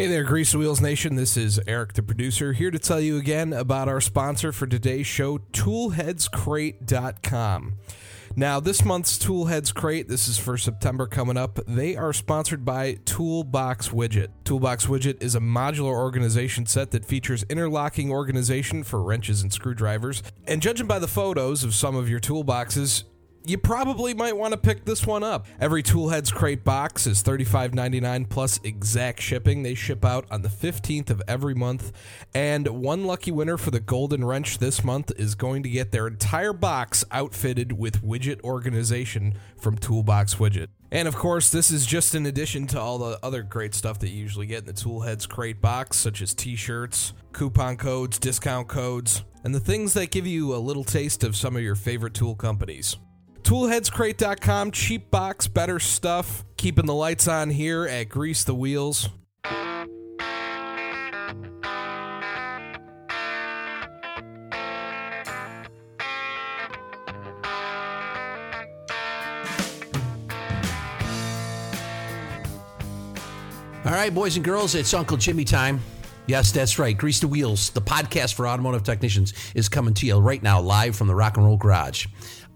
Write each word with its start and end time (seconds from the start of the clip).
Hey 0.00 0.06
there, 0.06 0.24
Grease 0.24 0.54
Wheels 0.54 0.80
Nation. 0.80 1.14
This 1.14 1.36
is 1.36 1.60
Eric, 1.66 1.92
the 1.92 2.02
producer, 2.02 2.54
here 2.54 2.70
to 2.70 2.78
tell 2.78 3.02
you 3.02 3.18
again 3.18 3.52
about 3.52 3.86
our 3.86 4.00
sponsor 4.00 4.50
for 4.50 4.66
today's 4.66 5.06
show, 5.06 5.40
ToolheadsCrate.com. 5.52 7.74
Now, 8.34 8.60
this 8.60 8.82
month's 8.82 9.18
Toolheads 9.18 9.74
Crate, 9.74 10.08
this 10.08 10.26
is 10.26 10.38
for 10.38 10.56
September 10.56 11.06
coming 11.06 11.36
up, 11.36 11.60
they 11.66 11.96
are 11.96 12.14
sponsored 12.14 12.64
by 12.64 12.94
Toolbox 13.04 13.90
Widget. 13.90 14.28
Toolbox 14.44 14.86
Widget 14.86 15.22
is 15.22 15.34
a 15.34 15.40
modular 15.40 15.92
organization 15.92 16.64
set 16.64 16.92
that 16.92 17.04
features 17.04 17.44
interlocking 17.50 18.10
organization 18.10 18.84
for 18.84 19.02
wrenches 19.02 19.42
and 19.42 19.52
screwdrivers. 19.52 20.22
And 20.46 20.62
judging 20.62 20.86
by 20.86 20.98
the 20.98 21.08
photos 21.08 21.62
of 21.62 21.74
some 21.74 21.94
of 21.94 22.08
your 22.08 22.20
toolboxes, 22.20 23.04
you 23.46 23.58
probably 23.58 24.14
might 24.14 24.36
want 24.36 24.52
to 24.52 24.58
pick 24.58 24.84
this 24.84 25.06
one 25.06 25.22
up. 25.22 25.46
Every 25.60 25.82
Toolheads 25.82 26.32
Crate 26.32 26.64
box 26.64 27.06
is 27.06 27.22
$35.99 27.22 28.28
plus 28.28 28.60
exact 28.62 29.20
shipping. 29.20 29.62
They 29.62 29.74
ship 29.74 30.04
out 30.04 30.26
on 30.30 30.42
the 30.42 30.48
15th 30.48 31.10
of 31.10 31.22
every 31.26 31.54
month. 31.54 31.92
And 32.34 32.68
one 32.68 33.04
lucky 33.04 33.30
winner 33.30 33.56
for 33.56 33.70
the 33.70 33.80
Golden 33.80 34.24
Wrench 34.24 34.58
this 34.58 34.84
month 34.84 35.12
is 35.16 35.34
going 35.34 35.62
to 35.62 35.70
get 35.70 35.90
their 35.90 36.06
entire 36.06 36.52
box 36.52 37.04
outfitted 37.10 37.78
with 37.78 38.02
widget 38.02 38.42
organization 38.42 39.34
from 39.56 39.78
Toolbox 39.78 40.36
Widget. 40.36 40.68
And 40.92 41.06
of 41.06 41.16
course, 41.16 41.50
this 41.50 41.70
is 41.70 41.86
just 41.86 42.14
in 42.14 42.26
addition 42.26 42.66
to 42.68 42.80
all 42.80 42.98
the 42.98 43.18
other 43.22 43.42
great 43.42 43.74
stuff 43.74 44.00
that 44.00 44.08
you 44.08 44.18
usually 44.18 44.46
get 44.46 44.60
in 44.60 44.66
the 44.66 44.72
Toolheads 44.72 45.28
Crate 45.28 45.60
box, 45.60 45.96
such 45.98 46.20
as 46.20 46.34
t 46.34 46.56
shirts, 46.56 47.12
coupon 47.32 47.76
codes, 47.76 48.18
discount 48.18 48.68
codes, 48.68 49.22
and 49.44 49.54
the 49.54 49.60
things 49.60 49.94
that 49.94 50.10
give 50.10 50.26
you 50.26 50.54
a 50.54 50.58
little 50.58 50.84
taste 50.84 51.22
of 51.22 51.36
some 51.36 51.56
of 51.56 51.62
your 51.62 51.76
favorite 51.76 52.14
tool 52.14 52.34
companies. 52.34 52.96
Toolheadscrate.com, 53.42 54.70
cheap 54.70 55.10
box, 55.10 55.48
better 55.48 55.78
stuff. 55.78 56.44
Keeping 56.56 56.86
the 56.86 56.94
lights 56.94 57.26
on 57.26 57.50
here 57.50 57.86
at 57.86 58.08
Grease 58.08 58.44
the 58.44 58.54
Wheels. 58.54 59.08
All 73.82 73.96
right, 73.96 74.14
boys 74.14 74.36
and 74.36 74.44
girls, 74.44 74.74
it's 74.74 74.92
Uncle 74.94 75.16
Jimmy 75.16 75.44
time. 75.44 75.80
Yes, 76.26 76.52
that's 76.52 76.78
right. 76.78 76.96
Grease 76.96 77.18
the 77.18 77.26
Wheels, 77.26 77.70
the 77.70 77.80
podcast 77.80 78.34
for 78.34 78.46
automotive 78.46 78.84
technicians, 78.84 79.32
is 79.54 79.68
coming 79.68 79.94
to 79.94 80.06
you 80.06 80.18
right 80.18 80.42
now, 80.42 80.60
live 80.60 80.94
from 80.94 81.08
the 81.08 81.14
Rock 81.14 81.36
and 81.36 81.44
Roll 81.44 81.56
Garage. 81.56 82.06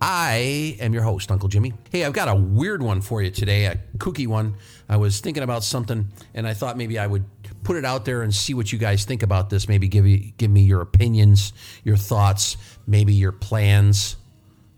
I 0.07 0.77
am 0.81 0.93
your 0.93 1.03
host, 1.03 1.33
Uncle 1.33 1.49
Jimmy. 1.49 1.73
Hey, 1.91 2.05
I've 2.05 2.13
got 2.13 2.29
a 2.29 2.35
weird 2.35 2.83
one 2.83 3.01
for 3.01 3.23
you 3.23 3.31
today, 3.31 3.65
a 3.65 3.77
kooky 3.97 4.27
one. 4.27 4.57
I 4.87 4.99
was 4.99 5.21
thinking 5.21 5.43
about 5.43 5.65
something, 5.65 6.09
and 6.35 6.47
I 6.47 6.53
thought 6.53 6.77
maybe 6.77 6.99
I 6.99 7.07
would 7.07 7.25
put 7.63 7.79
it 7.79 7.87
out 7.87 8.05
there 8.05 8.21
and 8.21 8.35
see 8.35 8.53
what 8.53 8.71
you 8.71 8.79
guys 8.79 9.07
think 9.07 9.23
about 9.23 9.49
this. 9.49 9.67
Maybe 9.67 9.89
give 9.89 10.07
you, 10.07 10.31
give 10.37 10.51
me 10.51 10.61
your 10.61 10.83
opinions, 10.83 11.55
your 11.85 11.97
thoughts, 11.97 12.59
maybe 12.87 13.15
your 13.15 13.33
plans, 13.33 14.17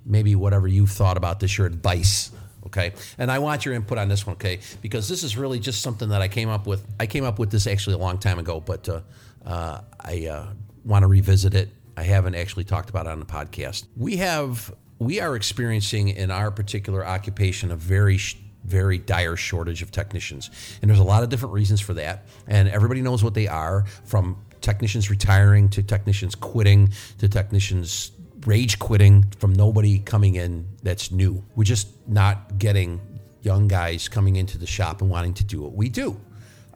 maybe 0.04 0.36
whatever 0.36 0.68
you've 0.68 0.92
thought 0.92 1.16
about 1.16 1.40
this, 1.40 1.58
your 1.58 1.66
advice 1.66 2.30
okay 2.64 2.92
and 3.18 3.30
i 3.30 3.38
want 3.38 3.64
your 3.64 3.72
input 3.74 3.96
on 3.96 4.08
this 4.08 4.26
one 4.26 4.34
okay 4.34 4.58
because 4.82 5.08
this 5.08 5.22
is 5.22 5.36
really 5.36 5.60
just 5.60 5.82
something 5.82 6.08
that 6.08 6.20
i 6.20 6.26
came 6.26 6.48
up 6.48 6.66
with 6.66 6.84
i 6.98 7.06
came 7.06 7.22
up 7.22 7.38
with 7.38 7.48
this 7.48 7.64
actually 7.68 7.94
a 7.94 7.98
long 7.98 8.18
time 8.18 8.40
ago 8.40 8.58
but 8.58 8.88
uh, 8.88 9.00
uh, 9.44 9.80
i 10.00 10.26
uh, 10.26 10.46
want 10.84 11.04
to 11.04 11.06
revisit 11.06 11.54
it 11.54 11.68
i 11.96 12.02
haven't 12.02 12.34
actually 12.34 12.64
talked 12.64 12.90
about 12.90 13.06
it 13.06 13.10
on 13.10 13.20
the 13.20 13.24
podcast 13.24 13.86
we 13.96 14.16
have 14.16 14.74
we 14.98 15.20
are 15.20 15.36
experiencing 15.36 16.08
in 16.08 16.30
our 16.30 16.50
particular 16.50 17.06
occupation 17.06 17.70
a 17.70 17.76
very 17.76 18.18
very 18.64 18.98
dire 18.98 19.36
shortage 19.36 19.80
of 19.80 19.92
technicians 19.92 20.50
and 20.82 20.90
there's 20.90 20.98
a 20.98 21.04
lot 21.04 21.22
of 21.22 21.28
different 21.28 21.54
reasons 21.54 21.80
for 21.80 21.94
that 21.94 22.26
and 22.48 22.68
everybody 22.68 23.00
knows 23.00 23.22
what 23.22 23.34
they 23.34 23.46
are 23.46 23.84
from 24.04 24.36
technicians 24.60 25.08
retiring 25.08 25.68
to 25.68 25.82
technicians 25.82 26.34
quitting 26.34 26.92
to 27.18 27.28
technicians 27.28 28.10
rage 28.46 28.78
quitting 28.78 29.24
from 29.38 29.52
nobody 29.52 29.98
coming 29.98 30.36
in 30.36 30.66
that's 30.82 31.10
new. 31.10 31.44
We're 31.54 31.64
just 31.64 31.88
not 32.08 32.58
getting 32.58 33.00
young 33.42 33.68
guys 33.68 34.08
coming 34.08 34.36
into 34.36 34.56
the 34.56 34.66
shop 34.66 35.02
and 35.02 35.10
wanting 35.10 35.34
to 35.34 35.44
do 35.44 35.60
what 35.60 35.74
we 35.74 35.88
do. 35.88 36.20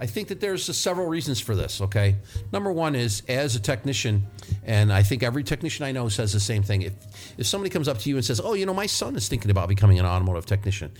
I 0.00 0.06
think 0.06 0.28
that 0.28 0.40
there's 0.40 0.74
several 0.74 1.06
reasons 1.06 1.40
for 1.40 1.54
this, 1.54 1.82
okay? 1.82 2.16
Number 2.52 2.72
one 2.72 2.94
is 2.94 3.22
as 3.28 3.54
a 3.54 3.60
technician, 3.60 4.26
and 4.64 4.90
I 4.90 5.02
think 5.02 5.22
every 5.22 5.44
technician 5.44 5.84
I 5.84 5.92
know 5.92 6.08
says 6.08 6.32
the 6.32 6.40
same 6.40 6.62
thing. 6.62 6.82
If, 6.82 6.94
if 7.36 7.46
somebody 7.46 7.68
comes 7.68 7.86
up 7.86 7.98
to 7.98 8.08
you 8.08 8.16
and 8.16 8.24
says, 8.24 8.40
Oh, 8.42 8.54
you 8.54 8.64
know, 8.64 8.72
my 8.72 8.86
son 8.86 9.14
is 9.14 9.28
thinking 9.28 9.50
about 9.50 9.68
becoming 9.68 9.98
an 9.98 10.06
automotive 10.06 10.46
technician, 10.46 10.92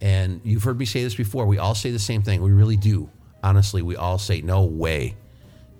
and 0.00 0.40
you've 0.44 0.62
heard 0.62 0.78
me 0.78 0.84
say 0.84 1.02
this 1.02 1.16
before, 1.16 1.46
we 1.46 1.58
all 1.58 1.74
say 1.74 1.90
the 1.90 1.98
same 1.98 2.22
thing. 2.22 2.42
We 2.42 2.52
really 2.52 2.76
do. 2.76 3.10
Honestly, 3.42 3.82
we 3.82 3.96
all 3.96 4.18
say, 4.18 4.40
No 4.40 4.64
way. 4.64 5.16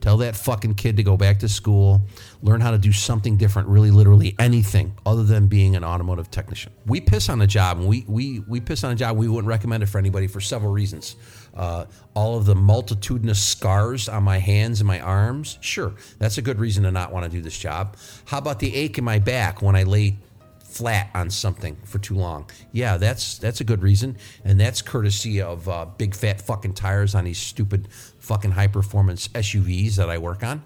Tell 0.04 0.18
that 0.18 0.36
fucking 0.36 0.74
kid 0.74 0.98
to 0.98 1.02
go 1.02 1.16
back 1.16 1.38
to 1.38 1.48
school, 1.48 2.02
learn 2.42 2.60
how 2.60 2.72
to 2.72 2.76
do 2.76 2.92
something 2.92 3.38
different, 3.38 3.68
really 3.68 3.90
literally 3.90 4.36
anything 4.38 4.92
other 5.06 5.22
than 5.22 5.46
being 5.46 5.76
an 5.76 5.82
automotive 5.82 6.30
technician. 6.30 6.74
We 6.84 7.00
piss 7.00 7.30
on 7.30 7.38
the 7.38 7.46
job 7.46 7.78
and 7.78 7.88
we, 7.88 8.04
we, 8.06 8.40
we 8.40 8.60
piss 8.60 8.84
on 8.84 8.92
a 8.92 8.96
job. 8.96 9.16
We 9.16 9.28
wouldn't 9.28 9.48
recommend 9.48 9.82
it 9.82 9.86
for 9.86 9.96
anybody 9.96 10.26
for 10.26 10.42
several 10.42 10.70
reasons. 10.70 11.16
Uh, 11.54 11.86
all 12.12 12.36
of 12.36 12.44
the 12.44 12.54
multitudinous 12.54 13.42
scars 13.42 14.06
on 14.10 14.24
my 14.24 14.36
hands 14.36 14.82
and 14.82 14.86
my 14.86 15.00
arms, 15.00 15.56
sure, 15.62 15.94
that's 16.18 16.36
a 16.36 16.42
good 16.42 16.58
reason 16.58 16.84
to 16.84 16.90
not 16.90 17.10
want 17.10 17.24
to 17.24 17.30
do 17.30 17.40
this 17.40 17.58
job. 17.58 17.96
How 18.26 18.36
about 18.36 18.58
the 18.58 18.76
ache 18.76 18.98
in 18.98 19.04
my 19.04 19.18
back 19.18 19.62
when 19.62 19.74
I 19.74 19.84
lay 19.84 20.18
flat 20.74 21.08
on 21.14 21.30
something 21.30 21.76
for 21.84 21.98
too 21.98 22.16
long. 22.16 22.50
Yeah, 22.72 22.96
that's 22.96 23.38
that's 23.38 23.60
a 23.60 23.64
good 23.64 23.82
reason, 23.82 24.16
and 24.44 24.58
that's 24.58 24.82
courtesy 24.82 25.40
of 25.40 25.68
uh, 25.68 25.86
big 25.96 26.14
fat 26.14 26.40
fucking 26.40 26.74
tires 26.74 27.14
on 27.14 27.24
these 27.24 27.38
stupid 27.38 27.88
fucking 28.18 28.50
high 28.52 28.66
performance 28.66 29.28
SUVs 29.28 29.94
that 29.96 30.10
I 30.10 30.18
work 30.18 30.42
on. 30.42 30.62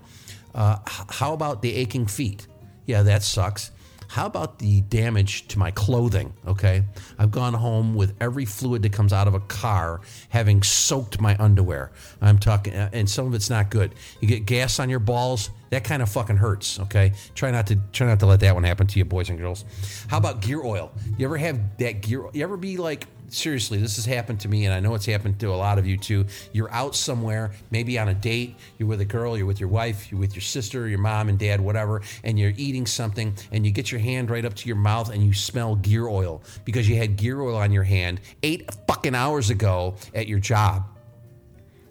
Uh, 0.55 0.79
how 0.87 1.35
about 1.35 1.61
the 1.63 1.75
aching 1.75 2.07
feet? 2.07 2.47
Yeah, 2.87 3.03
that 3.03 3.23
sucks. 3.23 3.71
How 4.09 4.25
about 4.27 4.59
the 4.59 4.81
damage 4.81 5.47
to 5.49 5.59
my 5.59 5.71
clothing? 5.71 6.33
Okay. 6.47 6.83
I've 7.19 7.31
gone 7.31 7.55
home 7.55 7.95
with 7.95 8.15
every 8.21 8.47
fluid 8.47 8.83
that 8.83 8.93
comes 8.93 9.13
out 9.13 9.29
of 9.29 9.35
a 9.35 9.41
car 9.41 10.01
having 10.31 10.63
soaked 10.63 11.21
my 11.21 11.37
underwear. 11.39 11.93
I'm 12.21 12.39
talking, 12.39 12.75
uh, 12.75 12.89
and 12.93 13.09
some 13.09 13.27
of 13.27 13.35
it's 13.35 13.51
not 13.51 13.71
good. 13.71 13.95
You 14.21 14.27
get 14.27 14.47
gas 14.47 14.81
on 14.81 14.89
your 14.89 14.99
balls, 14.99 15.51
that 15.71 15.85
kind 15.85 16.01
of 16.01 16.09
fucking 16.09 16.37
hurts. 16.37 16.81
Okay. 16.81 17.13
Try 17.35 17.51
not 17.51 17.67
to 17.67 17.77
try 17.93 18.07
not 18.07 18.21
to 18.21 18.27
let 18.27 18.41
that 18.41 18.55
one 18.55 18.65
happen 18.65 18.87
to 18.87 18.99
you, 18.99 19.05
boys 19.05 19.29
and 19.29 19.39
girls. 19.39 19.67
How 20.09 20.17
about 20.17 20.41
gear 20.41 20.63
oil? 20.63 20.91
You 21.19 21.27
ever 21.27 21.37
have 21.37 21.77
that 21.79 22.01
gear? 22.01 22.25
You 22.33 22.43
ever 22.43 22.57
be 22.57 22.79
like 22.79 23.07
seriously, 23.29 23.79
this 23.79 23.97
has 23.97 24.05
happened 24.05 24.41
to 24.41 24.49
me, 24.49 24.65
and 24.65 24.75
I 24.75 24.81
know 24.81 24.95
it's 24.95 25.07
happened 25.07 25.39
to 25.41 25.47
a 25.47 25.57
lot 25.57 25.79
of 25.79 25.87
you 25.87 25.97
too. 25.97 26.27
You're 26.53 26.71
out 26.73 26.95
somewhere, 26.95 27.53
maybe 27.71 27.99
on 27.99 28.09
a 28.09 28.15
date, 28.15 28.57
you're 28.79 28.89
with 28.89 29.01
a 29.01 29.05
girl, 29.05 29.37
you're 29.37 29.47
with 29.47 29.61
your 29.61 29.69
wife, 29.69 30.11
you're 30.11 30.21
with 30.21 30.35
your 30.35 30.43
sister, 30.43 30.89
your 30.89 30.99
mom 30.99 31.29
and 31.29 31.39
dad, 31.39 31.61
whatever, 31.61 32.03
and 32.25 32.39
you're 32.39 32.53
eating 32.57 32.87
something, 32.87 33.35
and 33.53 33.65
you 33.65 33.73
get 33.73 33.91
your 33.93 34.01
hand 34.01 34.31
right 34.31 34.45
up 34.45 34.55
to 34.55 34.67
your 34.67 34.77
mouth 34.77 35.11
and 35.11 35.25
you 35.25 35.33
smell 35.33 35.77
gear 35.77 36.09
oil 36.09 36.43
because 36.65 36.89
you 36.89 36.97
had 36.97 37.17
gear 37.17 37.41
oil 37.41 37.57
on 37.57 37.73
your 37.73 37.85
hand 37.85 38.21
eight 38.43 38.69
fucking 38.87 39.15
hours 39.15 39.51
ago 39.51 39.95
at 40.15 40.27
your 40.27 40.39
job 40.39 40.85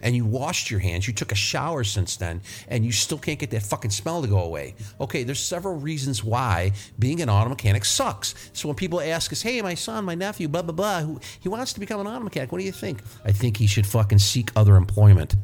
and 0.02 0.16
you 0.16 0.26
washed 0.26 0.70
your 0.70 0.80
hands, 0.80 1.08
you 1.08 1.14
took 1.14 1.32
a 1.32 1.36
shower 1.36 1.84
since 1.84 2.18
then, 2.18 2.42
and 2.68 2.86
you 2.86 2.92
still 2.92 3.18
can't 3.18 3.40
get 3.40 3.52
that 3.52 3.64
fucking 3.64 3.92
smell 3.92 4.22
to 4.22 4.28
go 4.28 4.42
away. 4.42 4.76
Okay, 5.02 5.24
there's 5.24 5.40
several 5.40 5.76
reasons 5.76 6.24
why 6.24 6.72
being 7.00 7.22
an 7.22 7.30
auto 7.30 7.50
mechanic 7.50 7.86
sucks. 7.86 8.36
So 8.54 8.68
when 8.68 8.76
people 8.76 9.02
ask 9.02 9.32
us, 9.32 9.42
hey, 9.42 9.62
my 9.62 9.74
son, 9.74 10.06
my 10.06 10.16
nephew, 10.16 10.48
blah, 10.48 10.62
blah, 10.62 10.74
blah, 10.74 11.02
who, 11.02 11.20
he 11.40 11.50
wants 11.50 11.74
to 11.74 11.80
become 11.80 12.00
an 12.00 12.08
auto 12.08 12.24
mechanic, 12.24 12.52
what 12.52 12.60
do 12.60 12.66
you 12.66 12.72
think? 12.72 13.02
I 13.26 13.32
think 13.32 13.58
he 13.58 13.68
should 13.68 13.88
fucking 13.88 14.20
seek 14.20 14.52
other 14.56 14.76
employment. 14.76 15.36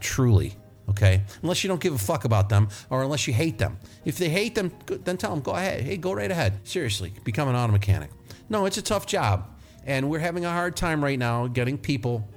Truly. 0.00 0.54
Okay, 0.88 1.22
unless 1.42 1.64
you 1.64 1.68
don't 1.68 1.80
give 1.80 1.94
a 1.94 1.98
fuck 1.98 2.24
about 2.24 2.48
them 2.48 2.68
or 2.90 3.02
unless 3.02 3.26
you 3.26 3.34
hate 3.34 3.58
them. 3.58 3.76
If 4.04 4.18
they 4.18 4.28
hate 4.28 4.54
them, 4.54 4.70
then 4.86 5.16
tell 5.16 5.30
them, 5.30 5.40
go 5.40 5.50
ahead. 5.50 5.82
Hey, 5.82 5.96
go 5.96 6.12
right 6.12 6.30
ahead. 6.30 6.60
Seriously, 6.62 7.12
become 7.24 7.48
an 7.48 7.56
auto 7.56 7.72
mechanic. 7.72 8.10
No, 8.48 8.66
it's 8.66 8.78
a 8.78 8.82
tough 8.82 9.04
job. 9.04 9.50
And 9.84 10.08
we're 10.08 10.20
having 10.20 10.44
a 10.44 10.50
hard 10.50 10.76
time 10.76 11.02
right 11.02 11.18
now 11.18 11.48
getting 11.48 11.76
people 11.76 12.28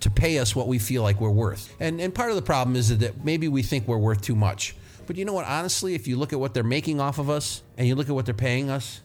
to 0.00 0.10
pay 0.10 0.38
us 0.38 0.54
what 0.54 0.68
we 0.68 0.78
feel 0.78 1.02
like 1.02 1.20
we're 1.20 1.30
worth. 1.30 1.74
And, 1.80 2.00
and 2.00 2.14
part 2.14 2.30
of 2.30 2.36
the 2.36 2.42
problem 2.42 2.76
is 2.76 2.96
that 2.98 3.24
maybe 3.24 3.48
we 3.48 3.62
think 3.62 3.86
we're 3.86 3.98
worth 3.98 4.22
too 4.22 4.34
much. 4.34 4.76
But 5.06 5.16
you 5.16 5.24
know 5.24 5.32
what? 5.32 5.46
Honestly, 5.46 5.94
if 5.94 6.08
you 6.08 6.16
look 6.16 6.32
at 6.32 6.40
what 6.40 6.54
they're 6.54 6.64
making 6.64 7.00
off 7.00 7.18
of 7.18 7.30
us 7.30 7.62
and 7.76 7.86
you 7.86 7.94
look 7.94 8.08
at 8.08 8.14
what 8.14 8.26
they're 8.26 8.34
paying 8.34 8.70
us, 8.70 9.00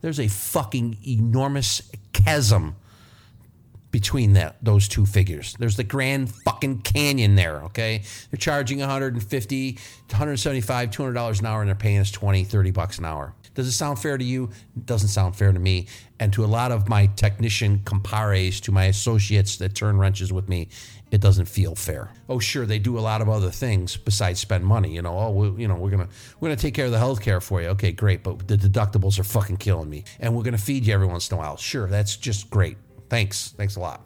there's 0.00 0.20
a 0.20 0.28
fucking 0.28 0.98
enormous 1.06 1.90
chasm 2.12 2.76
between 3.92 4.32
that 4.32 4.56
those 4.62 4.88
two 4.88 5.06
figures. 5.06 5.54
There's 5.58 5.76
the 5.76 5.84
Grand 5.84 6.34
fucking 6.34 6.82
Canyon 6.82 7.36
there, 7.36 7.62
okay? 7.64 8.02
They're 8.30 8.38
charging 8.38 8.80
150, 8.80 9.72
175, 9.72 10.90
200 10.90 11.12
dollars 11.12 11.38
an 11.40 11.46
hour 11.46 11.60
and 11.60 11.68
they're 11.68 11.76
paying 11.76 11.98
us 11.98 12.10
20, 12.10 12.42
30 12.42 12.70
bucks 12.72 12.98
an 12.98 13.04
hour. 13.04 13.34
Does 13.54 13.68
it 13.68 13.72
sound 13.72 13.98
fair 13.98 14.16
to 14.16 14.24
you? 14.24 14.44
It 14.76 14.86
doesn't 14.86 15.10
sound 15.10 15.36
fair 15.36 15.52
to 15.52 15.58
me. 15.58 15.86
And 16.18 16.32
to 16.32 16.44
a 16.44 16.46
lot 16.46 16.72
of 16.72 16.88
my 16.88 17.06
technician 17.06 17.82
compares, 17.84 18.60
to 18.62 18.72
my 18.72 18.86
associates 18.86 19.56
that 19.58 19.74
turn 19.74 19.98
wrenches 19.98 20.32
with 20.32 20.48
me, 20.48 20.68
it 21.10 21.20
doesn't 21.20 21.44
feel 21.44 21.74
fair. 21.74 22.10
Oh, 22.30 22.38
sure, 22.38 22.64
they 22.64 22.78
do 22.78 22.98
a 22.98 23.00
lot 23.00 23.20
of 23.20 23.28
other 23.28 23.50
things 23.50 23.98
besides 23.98 24.40
spend 24.40 24.64
money. 24.64 24.94
You 24.94 25.02
know, 25.02 25.18
oh, 25.18 25.30
we, 25.30 25.62
you 25.62 25.68
know, 25.68 25.74
we're 25.74 25.90
gonna 25.90 26.08
we're 26.40 26.48
gonna 26.48 26.56
take 26.56 26.72
care 26.72 26.86
of 26.86 26.92
the 26.92 26.98
health 26.98 27.20
care 27.20 27.42
for 27.42 27.60
you. 27.60 27.68
Okay, 27.68 27.92
great, 27.92 28.22
but 28.22 28.48
the 28.48 28.56
deductibles 28.56 29.18
are 29.18 29.24
fucking 29.24 29.58
killing 29.58 29.90
me, 29.90 30.04
and 30.20 30.34
we're 30.34 30.44
gonna 30.44 30.56
feed 30.56 30.86
you 30.86 30.94
every 30.94 31.06
once 31.06 31.30
in 31.30 31.36
a 31.36 31.38
while. 31.38 31.58
Sure, 31.58 31.86
that's 31.86 32.16
just 32.16 32.48
great. 32.48 32.78
Thanks, 33.12 33.52
thanks 33.58 33.76
a 33.76 33.80
lot. 33.80 34.00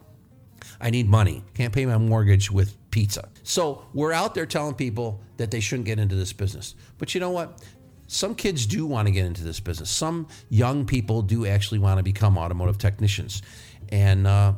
I 0.81 0.91
need 0.91 1.09
money. 1.09 1.45
Can't 1.55 1.73
pay 1.73 1.87
my 1.87 1.97
mortgage 1.97 2.51
with 2.51 2.77
pizza. 2.91 3.29
So 3.45 3.87
we're 3.95 4.11
out 4.11 4.35
there 4.35 4.47
telling 4.47 4.75
people 4.75 5.21
that 5.37 5.53
they 5.53 5.61
shouldn't 5.61 5.87
get 5.87 6.01
into 6.01 6.17
this 6.17 6.33
business. 6.33 6.75
But 6.99 7.15
you 7.15 7.21
know 7.21 7.31
what? 7.31 7.63
Some 8.09 8.35
kids 8.35 8.67
do 8.67 8.85
want 8.85 9.07
to 9.07 9.13
get 9.13 9.25
into 9.25 9.45
this 9.45 9.61
business. 9.61 9.91
Some 9.91 10.27
young 10.51 10.87
people 10.87 11.23
do 11.23 11.47
actually 11.47 11.79
want 11.79 11.99
to 11.99 12.03
become 12.03 12.37
automotive 12.37 12.79
technicians. 12.79 13.43
And 13.91 14.27
uh, 14.27 14.55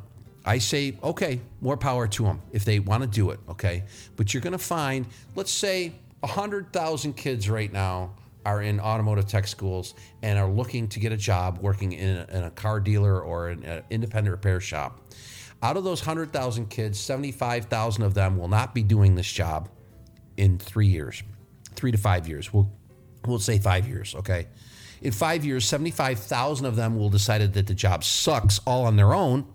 I 0.47 0.57
say, 0.57 0.97
okay, 1.03 1.41
more 1.61 1.77
power 1.77 2.09
to 2.09 2.23
them 2.23 2.41
if 2.51 2.65
they 2.65 2.79
want 2.79 3.03
to 3.03 3.07
do 3.07 3.29
it, 3.29 3.41
okay? 3.51 3.85
But 4.17 4.33
you're 4.33 4.41
going 4.41 4.53
to 4.53 4.59
find, 4.59 5.05
let's 5.35 5.53
say, 5.53 5.93
100,000 6.21 7.13
kids 7.13 7.51
right 7.51 7.71
now 7.71 8.15
are 8.49 8.63
in 8.63 8.81
automotive 8.81 9.27
tech 9.27 9.47
schools 9.47 9.95
and 10.23 10.39
are 10.39 10.49
looking 10.49 10.89
to 10.89 10.99
get 10.99 11.13
a 11.13 11.17
job 11.19 11.59
working 11.59 11.93
in 11.93 12.17
a, 12.17 12.27
in 12.31 12.45
a 12.45 12.51
car 12.51 12.81
dealer 12.81 13.21
or 13.21 13.49
an 13.49 13.63
uh, 13.63 13.83
independent 13.91 14.33
repair 14.33 14.59
shop. 14.59 15.03
Out 15.63 15.77
of 15.77 15.85
those 15.85 16.01
100,000 16.01 16.71
kids, 16.71 16.99
75,000 16.99 18.03
of 18.05 18.15
them 18.15 18.39
will 18.39 18.49
not 18.49 18.75
be 18.75 18.83
doing 18.83 19.17
this 19.17 19.31
job 19.31 19.69
in 20.39 20.57
three 20.57 20.87
years, 20.87 21.23
three 21.75 21.93
to 21.93 21.99
five 21.99 22.27
years. 22.27 22.51
We'll, 22.51 22.73
we'll 23.27 23.39
say 23.39 23.59
five 23.59 23.87
years, 23.87 24.15
okay? 24.15 24.47
In 25.03 25.13
five 25.13 25.45
years, 25.45 25.67
75,000 25.67 26.65
of 26.65 26.75
them 26.75 26.97
will 26.97 27.11
decide 27.11 27.53
that 27.53 27.67
the 27.67 27.75
job 27.75 28.03
sucks 28.03 28.61
all 28.67 28.87
on 28.87 28.97
their 28.97 29.13
own 29.13 29.47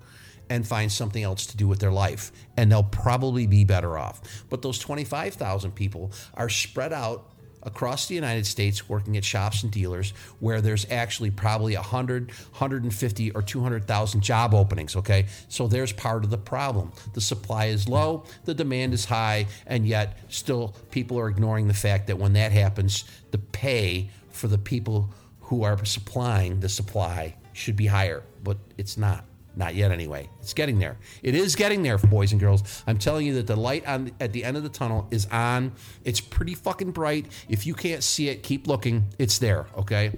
and 0.51 0.68
find 0.68 0.92
something 0.92 1.24
else 1.24 1.48
to 1.48 1.57
do 1.57 1.68
with 1.68 1.80
their 1.80 1.92
life. 1.92 2.31
And 2.57 2.72
they'll 2.72 2.84
probably 2.84 3.48
be 3.48 3.63
better 3.63 3.98
off. 3.98 4.45
But 4.51 4.62
those 4.62 4.78
25,000 4.78 5.72
people 5.72 6.12
are 6.36 6.50
spread 6.50 6.94
out 6.94 7.32
across 7.63 8.07
the 8.07 8.15
United 8.15 8.45
States 8.45 8.88
working 8.88 9.18
at 9.18 9.25
shops 9.25 9.63
and 9.63 9.71
dealers 9.71 10.12
where 10.39 10.62
there's 10.62 10.86
actually 10.92 11.31
probably 11.31 11.75
100, 11.75 12.30
150, 12.30 13.31
or 13.31 13.42
200,000 13.42 14.21
job 14.21 14.54
openings. 14.54 14.95
Okay. 14.95 15.25
So 15.48 15.68
there's 15.68 15.92
part 15.92 16.24
of 16.24 16.30
the 16.30 16.38
problem. 16.38 16.92
The 17.13 17.21
supply 17.21 17.65
is 17.65 17.88
low, 17.88 18.25
the 18.45 18.54
demand 18.54 18.94
is 18.94 19.06
high, 19.06 19.48
and 19.65 19.86
yet 19.88 20.19
still 20.30 20.75
people 20.92 21.19
are 21.19 21.30
ignoring 21.30 21.68
the 21.68 21.74
fact 21.74 22.07
that 22.07 22.18
when 22.18 22.33
that 22.33 22.51
happens, 22.51 23.06
the 23.31 23.38
pay 23.38 24.09
for 24.30 24.48
the 24.48 24.57
people 24.57 25.13
who 25.42 25.63
are 25.63 25.83
supplying 25.86 26.59
the 26.59 26.69
supply 26.69 27.36
should 27.54 27.75
be 27.75 27.86
higher, 27.86 28.24
but 28.44 28.57
it's 28.77 28.98
not. 28.98 29.25
Not 29.56 29.76
yet, 29.76 29.92
anyway. 29.92 30.30
It's 30.40 30.54
getting 30.54 30.80
there. 30.80 30.98
It 31.22 31.36
is 31.36 31.56
getting 31.56 31.84
there, 31.84 31.98
boys 31.98 32.32
and 32.32 32.42
girls. 32.42 32.84
I'm 32.88 32.98
telling 32.98 33.28
you 33.28 33.36
that 33.36 33.48
the 33.48 33.56
light 33.56 33.88
on 33.88 34.12
at 34.20 34.34
the 34.34 34.44
end 34.44 34.58
of 34.58 34.64
the 34.64 34.70
tunnel 34.70 35.08
is 35.12 35.28
on. 35.28 35.74
It's 36.04 36.20
pretty 36.20 36.56
fucking 36.56 36.92
bright. 36.92 37.28
If 37.50 37.68
you 37.68 37.76
can't 37.76 38.04
see 38.04 38.30
it, 38.30 38.42
keep 38.42 38.68
looking. 38.68 39.06
It's 39.20 39.38
there. 39.38 39.68
Okay. 39.78 40.18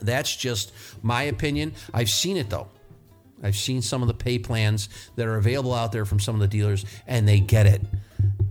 That's 0.00 0.34
just 0.34 0.72
my 1.02 1.24
opinion. 1.24 1.74
I've 1.92 2.10
seen 2.10 2.36
it 2.36 2.50
though. 2.50 2.68
I've 3.42 3.56
seen 3.56 3.82
some 3.82 4.02
of 4.02 4.08
the 4.08 4.14
pay 4.14 4.38
plans 4.38 4.88
that 5.16 5.26
are 5.26 5.36
available 5.36 5.74
out 5.74 5.92
there 5.92 6.04
from 6.04 6.18
some 6.18 6.34
of 6.34 6.40
the 6.40 6.48
dealers, 6.48 6.84
and 7.06 7.26
they 7.28 7.40
get 7.40 7.66
it. 7.66 7.80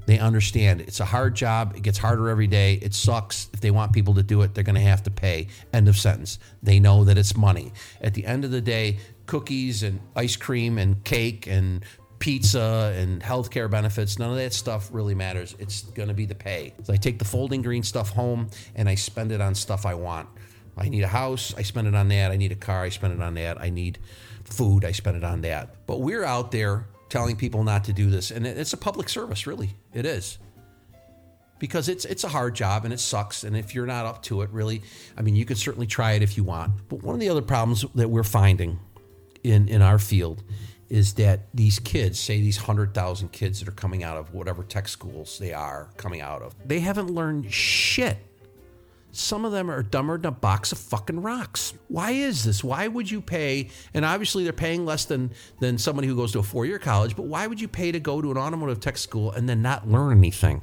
They 0.07 0.19
understand 0.19 0.80
it's 0.81 1.01
a 1.01 1.06
hard 1.06 1.36
job. 1.36 1.74
It 1.75 1.83
gets 1.83 1.98
harder 1.98 2.30
every 2.30 2.48
day. 2.48 2.75
It 2.81 2.94
sucks. 2.94 3.50
If 3.54 3.59
they 3.59 3.71
want 3.71 3.92
people 3.92 4.13
to 4.15 4.24
do 4.24 4.42
it, 4.42 4.56
they're 4.56 4.63
going 4.63 4.75
to 4.75 4.81
have 4.81 5.04
to 5.04 5.12
pay. 5.12 5.50
End 5.74 5.89
of 5.89 5.98
sentence. 5.98 6.39
They 6.63 6.80
know 6.80 7.04
that 7.04 7.18
it's 7.18 7.36
money. 7.36 7.74
At 8.01 8.13
the 8.13 8.25
end 8.25 8.45
of 8.45 8.51
the 8.51 8.62
day, 8.62 9.00
cookies 9.25 9.83
and 9.83 10.00
ice 10.15 10.38
cream 10.38 10.77
and 10.77 11.04
cake 11.04 11.45
and 11.45 11.83
pizza 12.19 12.95
and 12.98 13.21
healthcare 13.21 13.69
benefits, 13.69 14.18
none 14.18 14.31
of 14.31 14.38
that 14.38 14.54
stuff 14.54 14.88
really 14.94 15.13
matters. 15.13 15.56
It's 15.59 15.81
going 15.81 16.07
to 16.07 16.15
be 16.15 16.25
the 16.25 16.36
pay. 16.36 16.74
So 16.83 16.94
I 16.94 16.98
take 16.98 17.19
the 17.19 17.25
folding 17.25 17.62
green 17.62 17.83
stuff 17.83 18.09
home 18.09 18.48
and 18.75 18.88
I 18.88 18.95
spend 18.95 19.33
it 19.33 19.42
on 19.42 19.56
stuff 19.56 19.86
I 19.86 19.94
want. 19.94 20.30
I 20.77 20.88
need 20.88 21.04
a 21.04 21.07
house, 21.07 21.54
I 21.57 21.63
spend 21.63 21.88
it 21.88 21.95
on 21.95 22.07
that. 22.09 22.31
I 22.31 22.38
need 22.38 22.54
a 22.54 22.56
car, 22.56 22.83
I 22.83 22.89
spend 22.89 23.12
it 23.12 23.21
on 23.21 23.33
that. 23.33 23.59
I 23.59 23.71
need 23.71 24.00
food, 24.45 24.86
I 24.86 24.94
spend 24.94 25.18
it 25.18 25.24
on 25.25 25.42
that. 25.42 25.86
But 25.86 26.00
we're 26.00 26.24
out 26.24 26.51
there 26.51 26.86
telling 27.09 27.36
people 27.36 27.63
not 27.63 27.83
to 27.86 27.94
do 27.94 28.09
this, 28.09 28.31
and 28.31 28.45
it's 28.45 28.74
a 28.74 28.77
public 28.77 29.09
service, 29.09 29.48
really. 29.48 29.71
It 29.94 30.06
is 30.06 30.38
because 31.59 31.89
it's 31.89 32.06
it's 32.06 32.24
a 32.24 32.30
hard 32.30 32.56
job 32.56 32.86
and 32.86 32.94
it 32.94 33.00
sucks. 33.00 33.44
And 33.44 33.56
if 33.56 33.74
you're 33.74 33.86
not 33.86 34.06
up 34.06 34.24
to 34.24 34.42
it, 34.42 34.50
really, 34.51 34.81
I 35.18 35.21
mean, 35.21 35.36
you 35.36 35.45
could 35.45 35.57
certainly 35.57 35.88
try 35.88 36.13
it 36.13 36.21
if 36.21 36.38
you 36.38 36.44
want. 36.44 36.74
But 36.89 37.04
one 37.04 37.15
of 37.15 37.19
the 37.19 37.30
other 37.30 37.42
problems 37.42 37.86
that 37.95 38.09
we're 38.09 38.24
finding 38.24 38.80
in, 39.44 39.68
in 39.68 39.81
our 39.81 40.00
field 40.00 40.44
is 40.89 41.15
that 41.15 41.42
these 41.54 41.80
kids, 41.80 42.18
say 42.18 42.39
these 42.39 42.59
100,000 42.59 43.31
kids 43.31 43.59
that 43.59 43.68
are 43.68 43.74
coming 43.74 44.04
out 44.04 44.18
of 44.18 44.33
whatever 44.33 44.63
tech 44.63 44.88
schools 44.88 45.38
they 45.38 45.54
are 45.54 45.89
coming 45.98 46.21
out 46.21 46.42
of, 46.42 46.56
they 46.65 46.80
haven't 46.80 47.09
learned 47.09 47.51
shit. 47.51 48.18
Some 49.18 49.46
of 49.46 49.52
them 49.52 49.72
are 49.72 49.81
dumber 49.81 50.16
than 50.16 50.28
a 50.28 50.31
box 50.31 50.72
of 50.72 50.78
fucking 50.78 51.24
rocks. 51.24 51.74
Why 51.88 52.12
is 52.12 52.44
this? 52.44 52.64
Why 52.64 52.88
would 52.88 53.10
you 53.10 53.19
pay? 53.19 53.69
And 53.96 54.06
obviously, 54.06 54.44
they're 54.44 54.54
paying 54.54 54.86
less 54.86 55.06
than 55.06 55.31
than 55.60 55.80
somebody 55.80 56.08
who 56.08 56.16
goes 56.16 56.34
to 56.34 56.40
a 56.40 56.44
four 56.44 56.68
year 56.68 56.78
college. 56.78 57.16
But 57.16 57.25
why 57.25 57.48
would 57.48 57.60
you 57.60 57.68
pay 57.68 57.92
to 57.92 58.00
go 58.00 58.22
to 58.22 58.30
an 58.30 58.38
automotive 58.38 58.80
tech 58.80 58.96
school 58.96 59.31
and 59.31 59.50
then 59.50 59.64
not 59.64 59.90
learn 59.90 60.19
anything? 60.19 60.62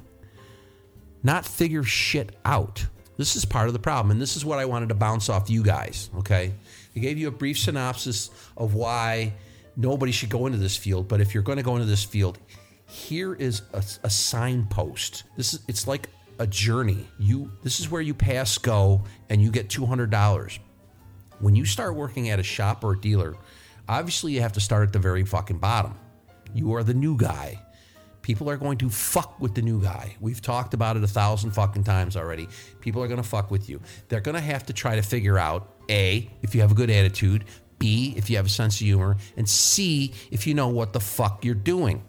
Not 1.25 1.45
figure 1.45 1.83
shit 1.83 2.37
out. 2.45 2.87
This 3.17 3.35
is 3.35 3.45
part 3.45 3.67
of 3.67 3.73
the 3.73 3.81
problem, 3.81 4.12
and 4.12 4.23
this 4.23 4.37
is 4.37 4.45
what 4.45 4.61
I 4.61 4.67
wanted 4.67 4.91
to 4.91 4.95
bounce 4.95 5.29
off 5.29 5.51
you 5.51 5.65
guys. 5.65 6.09
Okay, 6.19 6.55
I 6.95 6.99
gave 7.01 7.19
you 7.19 7.27
a 7.27 7.33
brief 7.33 7.59
synopsis 7.59 8.31
of 8.56 8.75
why 8.75 9.33
nobody 9.77 10.12
should 10.12 10.31
go 10.31 10.47
into 10.47 10.59
this 10.59 10.77
field. 10.77 11.09
But 11.09 11.21
if 11.21 11.35
you're 11.35 11.43
going 11.43 11.59
to 11.59 11.65
go 11.65 11.75
into 11.75 11.87
this 11.87 12.05
field, 12.05 12.39
here 12.87 13.35
is 13.35 13.62
a, 13.73 13.83
a 14.05 14.11
signpost. 14.11 15.25
This 15.37 15.55
is 15.55 15.61
it's 15.67 15.89
like 15.89 16.09
a 16.39 16.47
journey. 16.47 17.07
You 17.19 17.51
this 17.63 17.81
is 17.81 17.91
where 17.91 18.03
you 18.03 18.15
pass 18.15 18.59
go 18.59 19.05
and 19.29 19.41
you 19.41 19.51
get 19.51 19.71
two 19.71 19.87
hundred 19.87 20.11
dollars. 20.11 20.59
When 21.41 21.55
you 21.55 21.65
start 21.65 21.95
working 21.95 22.31
at 22.31 22.39
a 22.39 22.43
shop 22.43 22.85
or 22.85 22.93
a 22.93 23.01
dealer, 23.01 23.37
obviously 23.89 24.33
you 24.33 24.41
have 24.41 24.53
to 24.53 24.61
start 24.61 24.87
at 24.87 24.93
the 24.93 24.99
very 24.99 25.25
fucking 25.25 25.59
bottom. 25.59 25.95
You 26.55 26.75
are 26.75 26.85
the 26.85 26.95
new 26.95 27.17
guy. 27.17 27.61
People 28.23 28.49
are 28.49 28.57
going 28.57 28.79
to 28.79 28.89
fuck 28.89 29.39
with 29.39 29.55
the 29.55 29.61
new 29.61 29.83
guy. 29.83 30.17
We've 30.21 30.41
talked 30.41 30.73
about 30.73 30.97
it 30.97 31.05
a 31.05 31.09
thousand 31.09 31.51
fucking 31.51 31.85
times 31.85 32.17
already. 32.17 32.49
People 32.81 33.03
are 33.03 33.09
going 33.09 33.23
to 33.23 33.29
fuck 33.29 33.51
with 33.51 33.69
you. 33.69 33.81
They're 34.09 34.23
going 34.23 34.37
to 34.37 34.41
have 34.41 34.65
to 34.67 34.73
try 34.73 34.97
to 34.97 35.03
figure 35.03 35.39
out 35.39 35.69
A, 35.91 36.31
if 36.41 36.55
you 36.55 36.63
have 36.63 36.73
a 36.73 36.75
good 36.75 36.89
attitude, 36.89 37.45
B, 37.79 38.15
if 38.17 38.31
you 38.31 38.37
have 38.37 38.47
a 38.47 38.49
sense 38.49 38.77
of 38.77 38.87
humor, 38.87 39.19
and 39.37 39.47
C, 39.47 40.15
if 40.31 40.47
you 40.47 40.55
know 40.55 40.69
what 40.69 40.95
the 40.95 41.01
fuck 41.01 41.45
you're 41.45 41.55
doing. 41.55 42.03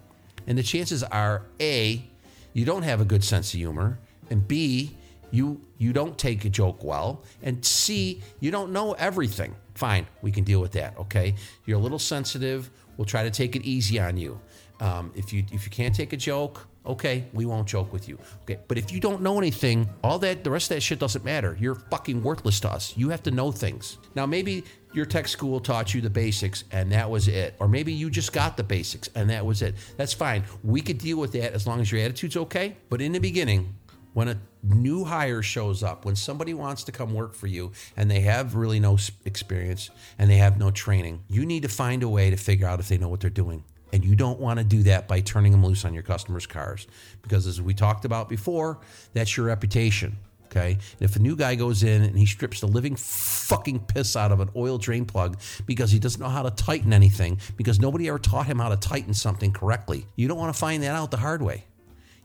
And 0.47 0.57
the 0.57 0.63
chances 0.63 1.03
are 1.03 1.47
A, 1.59 2.07
you 2.53 2.63
don't 2.63 2.83
have 2.83 3.01
a 3.01 3.05
good 3.05 3.23
sense 3.23 3.53
of 3.53 3.59
humor, 3.59 3.99
and 4.29 4.47
B, 4.47 4.95
you 5.31 5.61
you 5.77 5.93
don't 5.93 6.17
take 6.17 6.45
a 6.45 6.49
joke 6.49 6.83
well, 6.83 7.23
and 7.43 7.63
C, 7.65 8.21
you 8.39 8.51
don't 8.51 8.71
know 8.71 8.93
everything. 8.93 9.55
Fine, 9.73 10.07
we 10.21 10.31
can 10.31 10.43
deal 10.43 10.61
with 10.61 10.71
that, 10.73 10.97
okay? 10.97 11.35
You're 11.65 11.77
a 11.77 11.81
little 11.81 11.99
sensitive. 11.99 12.69
We'll 12.97 13.05
try 13.05 13.23
to 13.23 13.31
take 13.31 13.55
it 13.57 13.63
easy 13.63 13.99
on 13.99 14.15
you. 14.15 14.39
Um, 14.79 15.11
if 15.15 15.33
you 15.33 15.43
if 15.51 15.65
you 15.65 15.71
can't 15.71 15.93
take 15.93 16.13
a 16.13 16.17
joke, 16.17 16.67
okay, 16.85 17.25
we 17.33 17.45
won't 17.45 17.67
joke 17.67 17.91
with 17.91 18.07
you. 18.07 18.17
Okay, 18.43 18.59
but 18.67 18.77
if 18.77 18.91
you 18.91 18.99
don't 18.99 19.21
know 19.21 19.37
anything, 19.37 19.89
all 20.03 20.19
that 20.19 20.43
the 20.43 20.51
rest 20.51 20.71
of 20.71 20.75
that 20.77 20.81
shit 20.81 20.99
doesn't 20.99 21.25
matter. 21.25 21.57
You're 21.59 21.75
fucking 21.75 22.23
worthless 22.23 22.59
to 22.61 22.69
us. 22.69 22.93
You 22.95 23.09
have 23.09 23.23
to 23.23 23.31
know 23.31 23.51
things. 23.51 23.97
Now 24.15 24.25
maybe 24.25 24.63
your 24.93 25.05
tech 25.05 25.27
school 25.27 25.59
taught 25.59 25.93
you 25.93 25.99
the 25.99 26.09
basics 26.09 26.63
and 26.71 26.91
that 26.91 27.09
was 27.09 27.27
it, 27.27 27.55
or 27.59 27.67
maybe 27.67 27.91
you 27.91 28.09
just 28.09 28.31
got 28.31 28.55
the 28.55 28.63
basics 28.63 29.09
and 29.15 29.29
that 29.29 29.45
was 29.45 29.61
it. 29.61 29.75
That's 29.97 30.13
fine. 30.13 30.43
We 30.63 30.81
could 30.81 30.97
deal 30.97 31.17
with 31.17 31.33
that 31.33 31.53
as 31.53 31.67
long 31.67 31.81
as 31.81 31.91
your 31.91 32.01
attitude's 32.01 32.37
okay. 32.37 32.77
But 32.89 33.01
in 33.01 33.11
the 33.11 33.19
beginning, 33.19 33.75
when 34.15 34.29
a 34.29 34.39
new 34.63 35.03
hire 35.03 35.41
shows 35.41 35.83
up, 35.83 36.05
when 36.05 36.15
somebody 36.15 36.53
wants 36.53 36.85
to 36.85 36.91
come 36.93 37.13
work 37.13 37.35
for 37.35 37.47
you 37.47 37.73
and 37.97 38.09
they 38.09 38.21
have 38.21 38.55
really 38.55 38.79
no 38.79 38.97
experience 39.25 39.89
and 40.17 40.29
they 40.29 40.37
have 40.37 40.57
no 40.57 40.71
training, 40.71 41.21
you 41.27 41.45
need 41.45 41.63
to 41.63 41.67
find 41.67 42.01
a 42.01 42.07
way 42.07 42.29
to 42.29 42.37
figure 42.37 42.65
out 42.65 42.79
if 42.79 42.87
they 42.87 42.97
know 42.97 43.09
what 43.09 43.19
they're 43.19 43.29
doing. 43.29 43.61
And 43.91 44.05
you 44.05 44.15
don't 44.15 44.39
want 44.39 44.57
to 44.57 44.63
do 44.63 44.83
that 44.83 45.09
by 45.09 45.19
turning 45.19 45.51
them 45.51 45.65
loose 45.65 45.83
on 45.83 45.93
your 45.93 46.01
customers' 46.01 46.47
cars. 46.47 46.87
Because 47.23 47.45
as 47.45 47.61
we 47.61 47.73
talked 47.73 48.05
about 48.05 48.29
before, 48.29 48.79
that's 49.13 49.35
your 49.35 49.47
reputation. 49.47 50.15
Okay. 50.45 50.71
And 50.71 51.01
if 51.01 51.17
a 51.17 51.19
new 51.19 51.35
guy 51.35 51.55
goes 51.55 51.83
in 51.83 52.01
and 52.01 52.17
he 52.17 52.25
strips 52.25 52.61
the 52.61 52.67
living 52.67 52.95
fucking 52.95 53.79
piss 53.81 54.15
out 54.15 54.31
of 54.31 54.39
an 54.39 54.49
oil 54.55 54.77
drain 54.77 55.03
plug 55.03 55.41
because 55.65 55.91
he 55.91 55.99
doesn't 55.99 56.21
know 56.21 56.29
how 56.29 56.43
to 56.43 56.51
tighten 56.51 56.93
anything, 56.93 57.41
because 57.57 57.81
nobody 57.81 58.07
ever 58.07 58.19
taught 58.19 58.45
him 58.45 58.59
how 58.59 58.69
to 58.69 58.77
tighten 58.77 59.13
something 59.13 59.51
correctly, 59.51 60.05
you 60.15 60.29
don't 60.29 60.37
want 60.37 60.55
to 60.55 60.59
find 60.59 60.81
that 60.83 60.95
out 60.95 61.11
the 61.11 61.17
hard 61.17 61.41
way. 61.41 61.65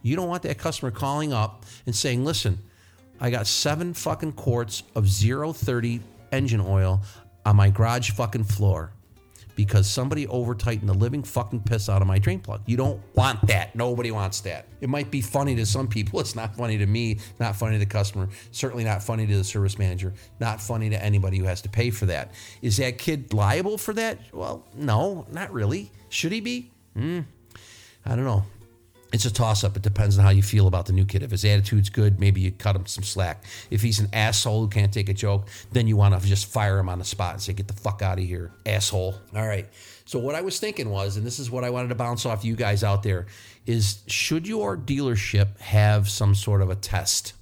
You 0.03 0.17
don't 0.17 0.29
want 0.29 0.43
that 0.45 0.59
customer 0.59 0.91
calling 0.91 1.33
up 1.33 1.65
and 1.87 1.95
saying, 1.95 2.25
listen, 2.25 2.59
I 3.21 3.31
got 3.31 3.47
seven 3.47 3.93
fucking 3.95 4.33
quarts 4.33 4.83
of 4.95 5.09
030 5.09 6.01
engine 6.33 6.61
oil 6.61 7.03
on 7.45 7.57
my 7.57 7.71
garage 7.71 8.11
fucking 8.13 8.45
floor 8.45 8.93
because 9.57 9.91
somebody 9.91 10.27
over 10.29 10.55
tightened 10.55 10.89
the 10.89 10.95
living 10.95 11.23
fucking 11.23 11.61
piss 11.61 11.91
out 11.91 12.01
of 12.01 12.09
my 12.09 12.19
drain 12.19 12.41
plug. 12.41 12.63
You 12.65 12.79
don't 12.79 12.99
want 13.15 13.47
that. 13.49 13.75
Nobody 13.75 14.11
wants 14.11 14.41
that. 14.43 14.67
It 14.81 14.89
might 14.89 15.11
be 15.11 15.21
funny 15.21 15.55
to 15.57 15.67
some 15.67 15.87
people. 15.87 16.19
It's 16.21 16.35
not 16.35 16.57
funny 16.57 16.79
to 16.79 16.87
me, 16.87 17.19
not 17.39 17.57
funny 17.57 17.75
to 17.75 17.79
the 17.79 17.85
customer, 17.85 18.29
certainly 18.53 18.85
not 18.85 19.03
funny 19.03 19.27
to 19.27 19.37
the 19.37 19.45
service 19.45 19.79
manager, 19.79 20.15
not 20.39 20.63
funny 20.63 20.89
to 20.91 21.05
anybody 21.05 21.39
who 21.39 21.45
has 21.45 21.61
to 21.63 21.69
pay 21.69 21.91
for 21.91 22.07
that. 22.07 22.33
Is 22.63 22.79
that 22.79 22.97
kid 22.99 23.35
liable 23.35 23.77
for 23.77 23.93
that? 23.95 24.19
Well, 24.33 24.67
no, 24.75 25.27
not 25.31 25.53
really. 25.53 25.91
Should 26.09 26.33
he 26.33 26.41
be? 26.41 26.71
Hmm. 26.95 27.21
I 28.07 28.17
don't 28.17 28.25
know. 28.25 28.45
It's 29.13 29.25
a 29.25 29.33
toss 29.33 29.65
up. 29.65 29.77
It 29.77 29.83
depends 29.83 30.19
on 30.19 30.25
how 30.25 30.31
you 30.31 30.43
feel 30.43 30.69
about 30.69 30.87
the 30.87 30.93
new 30.93 31.05
kid. 31.05 31.23
If 31.23 31.33
his 31.33 31.45
attitude's 31.45 31.91
good, 31.91 32.21
maybe 32.21 32.41
you 32.41 32.53
cut 32.53 32.77
him 32.77 32.87
some 32.87 33.03
slack. 33.03 33.45
If 33.71 33.83
he's 33.83 33.99
an 33.99 34.09
asshole 34.13 34.61
who 34.61 34.69
can't 34.69 34.93
take 34.93 35.09
a 35.09 35.15
joke, 35.15 35.49
then 35.73 35.89
you 35.89 35.97
want 35.97 36.21
to 36.21 36.29
just 36.29 36.47
fire 36.47 36.79
him 36.79 36.89
on 36.89 36.99
the 37.01 37.05
spot 37.05 37.35
and 37.35 37.43
say, 37.43 37.53
get 37.53 37.67
the 37.67 37.75
fuck 37.75 38.03
out 38.03 38.19
of 38.19 38.25
here, 38.25 38.53
asshole. 38.67 39.17
All 39.35 39.47
right. 39.47 39.67
So, 40.05 40.19
what 40.19 40.35
I 40.35 40.43
was 40.43 40.61
thinking 40.61 40.91
was, 40.91 41.17
and 41.17 41.27
this 41.27 41.39
is 41.39 41.51
what 41.51 41.65
I 41.65 41.71
wanted 41.71 41.89
to 41.89 41.95
bounce 41.97 42.25
off 42.25 42.45
you 42.45 42.55
guys 42.55 42.85
out 42.85 43.03
there, 43.03 43.27
is 43.67 44.03
should 44.07 44.47
your 44.47 44.77
dealership 44.77 45.59
have 45.59 46.09
some 46.09 46.35
sort 46.35 46.63
of 46.63 46.71
a 46.71 46.77
test? 46.77 47.33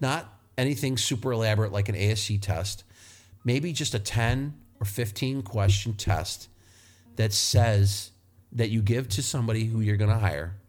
Not 0.00 0.32
anything 0.56 0.96
super 0.96 1.32
elaborate 1.32 1.72
like 1.72 1.88
an 1.88 1.96
ASE 1.96 2.38
test, 2.40 2.84
maybe 3.44 3.72
just 3.72 3.94
a 3.94 3.98
10 3.98 4.54
or 4.80 4.84
15 4.84 5.42
question 5.42 5.94
test 5.94 6.48
that 7.16 7.32
says 7.32 8.10
that 8.52 8.70
you 8.70 8.82
give 8.82 9.08
to 9.08 9.22
somebody 9.22 9.64
who 9.64 9.80
you're 9.80 9.96
going 9.96 10.10
to 10.10 10.18
hire 10.18 10.59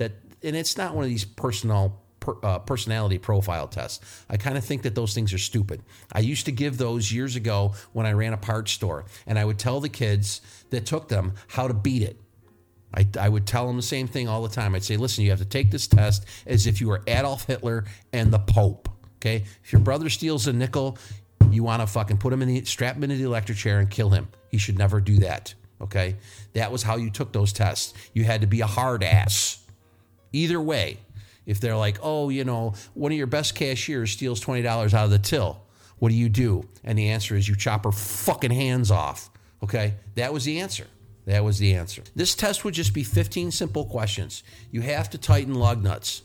that 0.00 0.12
and 0.42 0.56
it's 0.56 0.76
not 0.76 0.94
one 0.94 1.04
of 1.04 1.10
these 1.10 1.24
personal 1.24 2.00
per, 2.18 2.34
uh, 2.42 2.58
personality 2.60 3.18
profile 3.18 3.68
tests. 3.68 4.24
I 4.28 4.36
kind 4.36 4.58
of 4.58 4.64
think 4.64 4.82
that 4.82 4.94
those 4.94 5.14
things 5.14 5.32
are 5.32 5.38
stupid. 5.38 5.82
I 6.12 6.20
used 6.20 6.46
to 6.46 6.52
give 6.52 6.78
those 6.78 7.12
years 7.12 7.36
ago 7.36 7.74
when 7.92 8.06
I 8.06 8.12
ran 8.12 8.32
a 8.32 8.36
parts 8.36 8.72
store, 8.72 9.04
and 9.26 9.38
I 9.38 9.44
would 9.44 9.58
tell 9.58 9.80
the 9.80 9.88
kids 9.88 10.40
that 10.70 10.86
took 10.86 11.08
them 11.08 11.34
how 11.48 11.68
to 11.68 11.74
beat 11.74 12.02
it. 12.02 12.20
I, 12.92 13.06
I 13.18 13.28
would 13.28 13.46
tell 13.46 13.66
them 13.66 13.76
the 13.76 13.82
same 13.82 14.08
thing 14.08 14.28
all 14.28 14.42
the 14.42 14.48
time. 14.48 14.74
I'd 14.74 14.82
say, 14.82 14.96
listen, 14.96 15.22
you 15.22 15.30
have 15.30 15.38
to 15.38 15.44
take 15.44 15.70
this 15.70 15.86
test 15.86 16.24
as 16.46 16.66
if 16.66 16.80
you 16.80 16.88
were 16.88 17.02
Adolf 17.06 17.44
Hitler 17.44 17.84
and 18.12 18.32
the 18.32 18.40
Pope. 18.40 18.88
Okay, 19.18 19.44
if 19.62 19.72
your 19.72 19.80
brother 19.80 20.08
steals 20.08 20.46
a 20.46 20.52
nickel, 20.52 20.96
you 21.50 21.62
want 21.62 21.82
to 21.82 21.86
fucking 21.86 22.16
put 22.16 22.32
him 22.32 22.42
in 22.42 22.48
the 22.48 22.64
strap 22.64 22.96
him 22.96 23.04
into 23.04 23.16
the 23.16 23.24
electric 23.24 23.58
chair 23.58 23.78
and 23.78 23.90
kill 23.90 24.10
him. 24.10 24.28
He 24.50 24.58
should 24.58 24.78
never 24.78 25.00
do 25.00 25.18
that. 25.18 25.54
Okay, 25.80 26.16
that 26.54 26.72
was 26.72 26.82
how 26.82 26.96
you 26.96 27.10
took 27.10 27.32
those 27.32 27.52
tests. 27.52 27.94
You 28.12 28.24
had 28.24 28.40
to 28.40 28.46
be 28.46 28.60
a 28.60 28.66
hard 28.66 29.04
ass. 29.04 29.59
Either 30.32 30.60
way, 30.60 30.98
if 31.46 31.60
they're 31.60 31.76
like, 31.76 31.98
oh, 32.02 32.28
you 32.28 32.44
know, 32.44 32.74
one 32.94 33.12
of 33.12 33.18
your 33.18 33.26
best 33.26 33.54
cashiers 33.54 34.12
steals 34.12 34.44
$20 34.44 34.64
out 34.94 35.04
of 35.04 35.10
the 35.10 35.18
till, 35.18 35.62
what 35.98 36.10
do 36.10 36.14
you 36.14 36.28
do? 36.28 36.68
And 36.84 36.98
the 36.98 37.08
answer 37.08 37.34
is 37.34 37.48
you 37.48 37.56
chop 37.56 37.84
her 37.84 37.92
fucking 37.92 38.50
hands 38.50 38.90
off. 38.90 39.30
Okay? 39.62 39.94
That 40.14 40.32
was 40.32 40.44
the 40.44 40.60
answer. 40.60 40.86
That 41.26 41.44
was 41.44 41.58
the 41.58 41.74
answer. 41.74 42.02
This 42.14 42.34
test 42.34 42.64
would 42.64 42.74
just 42.74 42.94
be 42.94 43.04
15 43.04 43.50
simple 43.50 43.84
questions. 43.84 44.42
You 44.70 44.80
have 44.80 45.10
to 45.10 45.18
tighten 45.18 45.54
lug 45.54 45.82
nuts. 45.82 46.22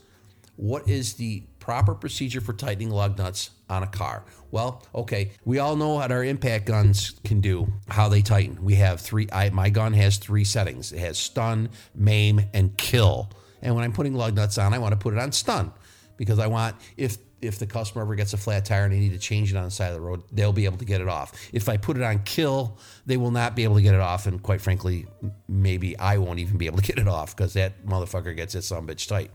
What 0.56 0.88
is 0.88 1.16
the 1.16 1.44
proper 1.60 1.94
procedure 1.94 2.40
for 2.40 2.54
tightening 2.54 2.90
lug 2.90 3.18
nuts 3.18 3.50
on 3.70 3.84
a 3.84 3.88
car? 3.88 4.24
Well, 4.52 4.84
okay, 4.96 5.32
we 5.44 5.60
all 5.60 5.76
know 5.76 5.96
what 5.96 6.12
our 6.12 6.24
impact 6.24 6.66
guns 6.66 7.20
can 7.26 7.42
do, 7.42 7.68
how 7.90 8.08
they 8.08 8.22
tighten. 8.22 8.64
We 8.64 8.76
have 8.76 9.02
three, 9.02 9.28
I, 9.34 9.50
my 9.50 9.70
gun 9.70 9.92
has 9.94 10.18
three 10.18 10.46
settings 10.46 10.94
it 10.94 11.00
has 11.00 11.18
stun, 11.18 11.70
maim, 11.94 12.42
and 12.54 12.78
kill. 12.78 13.30
And 13.66 13.74
when 13.74 13.84
I'm 13.84 13.92
putting 13.92 14.14
lug 14.14 14.36
nuts 14.36 14.60
on, 14.60 14.76
I 14.76 14.78
want 14.78 14.92
to 14.92 14.98
put 14.98 15.16
it 15.16 15.20
on 15.20 15.32
stun 15.32 15.74
because 16.18 16.38
I 16.38 16.46
want 16.46 16.76
if 16.98 17.18
if 17.42 17.58
the 17.58 17.66
customer 17.66 18.04
ever 18.04 18.16
gets 18.16 18.34
a 18.34 18.38
flat 18.38 18.64
tire 18.64 18.86
and 18.86 18.94
they 18.94 19.00
need 19.00 19.12
to 19.12 19.20
change 19.20 19.52
it 19.52 19.58
on 19.58 19.66
the 19.66 19.72
side 19.72 19.88
of 19.88 19.96
the 19.96 20.02
road, 20.02 20.24
they'll 20.32 20.54
be 20.54 20.66
able 20.66 20.78
to 20.78 20.86
get 20.86 21.02
it 21.02 21.08
off. 21.08 21.34
If 21.52 21.68
I 21.68 21.78
put 21.78 21.98
it 21.98 22.04
on 22.04 22.20
kill, 22.20 22.78
they 23.06 23.18
will 23.18 23.32
not 23.32 23.56
be 23.56 23.64
able 23.64 23.76
to 23.76 23.82
get 23.82 23.94
it 23.94 24.00
off, 24.00 24.28
and 24.28 24.42
quite 24.42 24.62
frankly, 24.62 25.08
maybe 25.48 25.98
I 25.98 26.20
won't 26.20 26.40
even 26.40 26.58
be 26.58 26.68
able 26.68 26.78
to 26.78 26.84
get 26.84 27.00
it 27.00 27.08
off 27.08 27.36
because 27.36 27.54
that 27.54 27.86
motherfucker 27.86 28.36
gets 28.36 28.54
it 28.54 28.64
some 28.64 28.88
bitch 28.88 29.08
tight. 29.08 29.32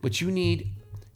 But 0.00 0.20
you 0.20 0.30
need 0.30 0.68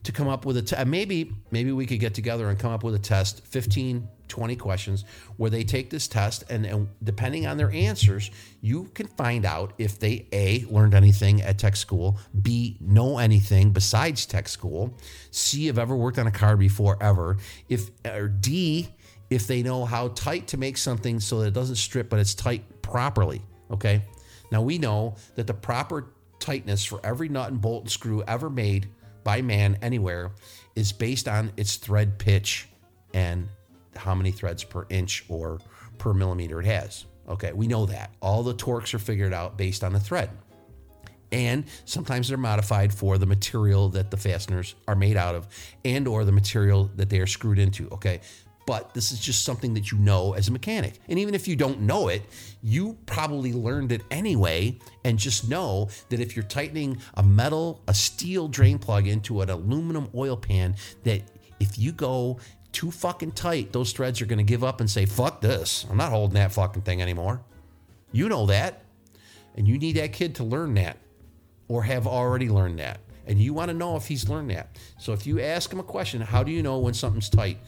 to 0.04 0.12
come 0.12 0.28
up 0.28 0.44
with 0.44 0.56
a 0.56 0.62
t- 0.62 0.76
uh, 0.76 0.84
maybe 0.84 1.32
maybe 1.50 1.72
we 1.72 1.86
could 1.86 2.00
get 2.00 2.14
together 2.14 2.48
and 2.48 2.58
come 2.58 2.72
up 2.72 2.82
with 2.82 2.94
a 2.94 2.98
test 2.98 3.44
15 3.46 4.08
20 4.28 4.56
questions 4.56 5.04
where 5.38 5.48
they 5.48 5.64
take 5.64 5.88
this 5.88 6.06
test 6.06 6.44
and, 6.50 6.66
and 6.66 6.88
depending 7.02 7.46
on 7.46 7.56
their 7.56 7.70
answers 7.70 8.30
you 8.60 8.84
can 8.94 9.06
find 9.06 9.44
out 9.44 9.72
if 9.78 9.98
they 9.98 10.26
a 10.32 10.64
learned 10.70 10.94
anything 10.94 11.40
at 11.42 11.58
tech 11.58 11.76
school 11.76 12.18
b 12.42 12.76
know 12.80 13.18
anything 13.18 13.70
besides 13.70 14.26
tech 14.26 14.48
school 14.48 14.96
c 15.30 15.66
have 15.66 15.78
ever 15.78 15.96
worked 15.96 16.18
on 16.18 16.26
a 16.26 16.30
car 16.30 16.56
before 16.56 16.96
ever 17.00 17.36
if 17.68 17.90
or 18.04 18.28
d 18.28 18.88
if 19.30 19.46
they 19.46 19.62
know 19.62 19.84
how 19.84 20.08
tight 20.08 20.46
to 20.46 20.56
make 20.56 20.76
something 20.76 21.20
so 21.20 21.40
that 21.40 21.48
it 21.48 21.54
doesn't 21.54 21.76
strip 21.76 22.08
but 22.08 22.18
it's 22.18 22.34
tight 22.34 22.62
properly 22.82 23.42
okay? 23.70 24.02
Now 24.50 24.62
we 24.62 24.78
know 24.78 25.16
that 25.34 25.46
the 25.46 25.54
proper 25.54 26.06
tightness 26.38 26.84
for 26.84 27.00
every 27.04 27.28
nut 27.28 27.50
and 27.50 27.60
bolt 27.60 27.84
and 27.84 27.90
screw 27.90 28.22
ever 28.26 28.48
made 28.48 28.88
by 29.24 29.42
man 29.42 29.78
anywhere 29.82 30.32
is 30.74 30.92
based 30.92 31.28
on 31.28 31.52
its 31.56 31.76
thread 31.76 32.18
pitch 32.18 32.68
and 33.14 33.48
how 33.96 34.14
many 34.14 34.30
threads 34.30 34.64
per 34.64 34.86
inch 34.88 35.24
or 35.28 35.58
per 35.98 36.14
millimeter 36.14 36.60
it 36.60 36.66
has. 36.66 37.04
Okay, 37.28 37.52
we 37.52 37.66
know 37.66 37.86
that. 37.86 38.14
All 38.20 38.42
the 38.42 38.54
torques 38.54 38.94
are 38.94 38.98
figured 38.98 39.34
out 39.34 39.58
based 39.58 39.84
on 39.84 39.92
the 39.92 40.00
thread. 40.00 40.30
And 41.30 41.64
sometimes 41.84 42.28
they're 42.28 42.38
modified 42.38 42.92
for 42.92 43.18
the 43.18 43.26
material 43.26 43.90
that 43.90 44.10
the 44.10 44.16
fasteners 44.16 44.74
are 44.86 44.94
made 44.94 45.16
out 45.16 45.34
of 45.34 45.46
and 45.84 46.08
or 46.08 46.24
the 46.24 46.32
material 46.32 46.90
that 46.96 47.10
they 47.10 47.20
are 47.20 47.26
screwed 47.26 47.58
into, 47.58 47.86
okay? 47.90 48.20
But 48.68 48.92
this 48.92 49.12
is 49.12 49.18
just 49.18 49.44
something 49.44 49.72
that 49.72 49.90
you 49.90 49.96
know 49.96 50.34
as 50.34 50.48
a 50.48 50.52
mechanic. 50.52 51.00
And 51.08 51.18
even 51.18 51.34
if 51.34 51.48
you 51.48 51.56
don't 51.56 51.80
know 51.80 52.08
it, 52.08 52.22
you 52.62 52.98
probably 53.06 53.54
learned 53.54 53.92
it 53.92 54.02
anyway. 54.10 54.78
And 55.06 55.18
just 55.18 55.48
know 55.48 55.88
that 56.10 56.20
if 56.20 56.36
you're 56.36 56.44
tightening 56.44 56.98
a 57.14 57.22
metal, 57.22 57.82
a 57.88 57.94
steel 57.94 58.46
drain 58.46 58.78
plug 58.78 59.06
into 59.06 59.40
an 59.40 59.48
aluminum 59.48 60.10
oil 60.14 60.36
pan, 60.36 60.76
that 61.04 61.22
if 61.58 61.78
you 61.78 61.92
go 61.92 62.40
too 62.70 62.90
fucking 62.90 63.32
tight, 63.32 63.72
those 63.72 63.92
threads 63.92 64.20
are 64.20 64.26
going 64.26 64.36
to 64.36 64.44
give 64.44 64.62
up 64.62 64.82
and 64.82 64.90
say, 64.90 65.06
fuck 65.06 65.40
this. 65.40 65.86
I'm 65.88 65.96
not 65.96 66.10
holding 66.10 66.34
that 66.34 66.52
fucking 66.52 66.82
thing 66.82 67.00
anymore. 67.00 67.40
You 68.12 68.28
know 68.28 68.44
that. 68.46 68.84
And 69.56 69.66
you 69.66 69.78
need 69.78 69.96
that 69.96 70.12
kid 70.12 70.34
to 70.34 70.44
learn 70.44 70.74
that 70.74 70.98
or 71.68 71.84
have 71.84 72.06
already 72.06 72.50
learned 72.50 72.80
that. 72.80 73.00
And 73.26 73.38
you 73.38 73.54
want 73.54 73.70
to 73.70 73.74
know 73.74 73.96
if 73.96 74.06
he's 74.06 74.28
learned 74.28 74.50
that. 74.50 74.78
So 74.98 75.14
if 75.14 75.26
you 75.26 75.40
ask 75.40 75.72
him 75.72 75.80
a 75.80 75.84
question, 75.84 76.20
how 76.20 76.42
do 76.42 76.50
you 76.50 76.62
know 76.62 76.78
when 76.78 76.92
something's 76.92 77.30
tight? 77.30 77.58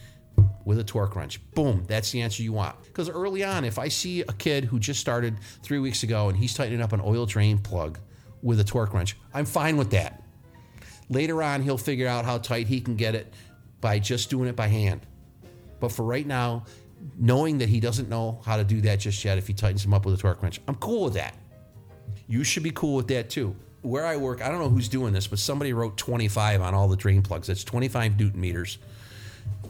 With 0.65 0.79
a 0.79 0.83
torque 0.83 1.15
wrench. 1.15 1.39
Boom, 1.53 1.83
that's 1.87 2.11
the 2.11 2.21
answer 2.21 2.43
you 2.43 2.53
want. 2.53 2.81
Because 2.83 3.09
early 3.09 3.43
on, 3.43 3.65
if 3.65 3.79
I 3.79 3.87
see 3.87 4.21
a 4.21 4.33
kid 4.33 4.65
who 4.65 4.79
just 4.79 4.99
started 4.99 5.37
three 5.63 5.79
weeks 5.79 6.03
ago 6.03 6.29
and 6.29 6.37
he's 6.37 6.53
tightening 6.53 6.81
up 6.81 6.93
an 6.93 7.01
oil 7.03 7.25
drain 7.25 7.57
plug 7.57 7.99
with 8.41 8.59
a 8.59 8.63
torque 8.63 8.93
wrench, 8.93 9.17
I'm 9.33 9.45
fine 9.45 9.77
with 9.77 9.91
that. 9.91 10.23
Later 11.09 11.43
on, 11.43 11.61
he'll 11.61 11.77
figure 11.77 12.07
out 12.07 12.25
how 12.25 12.37
tight 12.37 12.67
he 12.67 12.79
can 12.79 12.95
get 12.95 13.15
it 13.15 13.33
by 13.81 13.99
just 13.99 14.29
doing 14.29 14.47
it 14.47 14.55
by 14.55 14.67
hand. 14.67 15.05
But 15.79 15.91
for 15.91 16.03
right 16.03 16.25
now, 16.25 16.65
knowing 17.17 17.57
that 17.57 17.69
he 17.69 17.79
doesn't 17.79 18.07
know 18.07 18.39
how 18.45 18.57
to 18.57 18.63
do 18.63 18.81
that 18.81 18.99
just 18.99 19.23
yet, 19.25 19.37
if 19.37 19.47
he 19.47 19.53
tightens 19.53 19.83
him 19.83 19.93
up 19.93 20.05
with 20.05 20.13
a 20.13 20.17
torque 20.17 20.41
wrench, 20.41 20.61
I'm 20.67 20.75
cool 20.75 21.05
with 21.05 21.15
that. 21.15 21.35
You 22.27 22.43
should 22.43 22.63
be 22.63 22.71
cool 22.71 22.95
with 22.95 23.07
that 23.07 23.29
too. 23.29 23.55
Where 23.81 24.05
I 24.05 24.15
work, 24.15 24.41
I 24.41 24.49
don't 24.49 24.59
know 24.59 24.69
who's 24.69 24.87
doing 24.87 25.11
this, 25.11 25.25
but 25.27 25.39
somebody 25.39 25.73
wrote 25.73 25.97
25 25.97 26.61
on 26.61 26.73
all 26.75 26.87
the 26.87 26.95
drain 26.95 27.23
plugs. 27.23 27.47
That's 27.47 27.63
25 27.63 28.19
newton 28.19 28.39
meters 28.39 28.77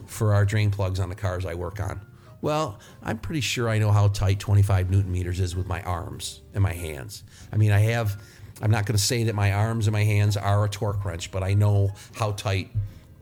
for 0.06 0.34
our 0.34 0.44
drain 0.44 0.70
plugs 0.70 1.00
on 1.00 1.08
the 1.08 1.14
cars 1.14 1.46
I 1.46 1.54
work 1.54 1.80
on. 1.80 2.00
Well, 2.40 2.80
I'm 3.02 3.18
pretty 3.18 3.40
sure 3.40 3.68
I 3.68 3.78
know 3.78 3.92
how 3.92 4.08
tight 4.08 4.40
25 4.40 4.90
newton 4.90 5.12
meters 5.12 5.38
is 5.38 5.54
with 5.54 5.66
my 5.66 5.80
arms 5.82 6.40
and 6.54 6.62
my 6.62 6.72
hands. 6.72 7.22
I 7.52 7.56
mean, 7.56 7.70
I 7.70 7.78
have, 7.80 8.20
I'm 8.60 8.70
not 8.70 8.84
going 8.84 8.96
to 8.96 9.02
say 9.02 9.24
that 9.24 9.34
my 9.34 9.52
arms 9.52 9.86
and 9.86 9.92
my 9.92 10.02
hands 10.02 10.36
are 10.36 10.64
a 10.64 10.68
torque 10.68 11.04
wrench, 11.04 11.30
but 11.30 11.44
I 11.44 11.54
know 11.54 11.92
how 12.16 12.32
tight 12.32 12.70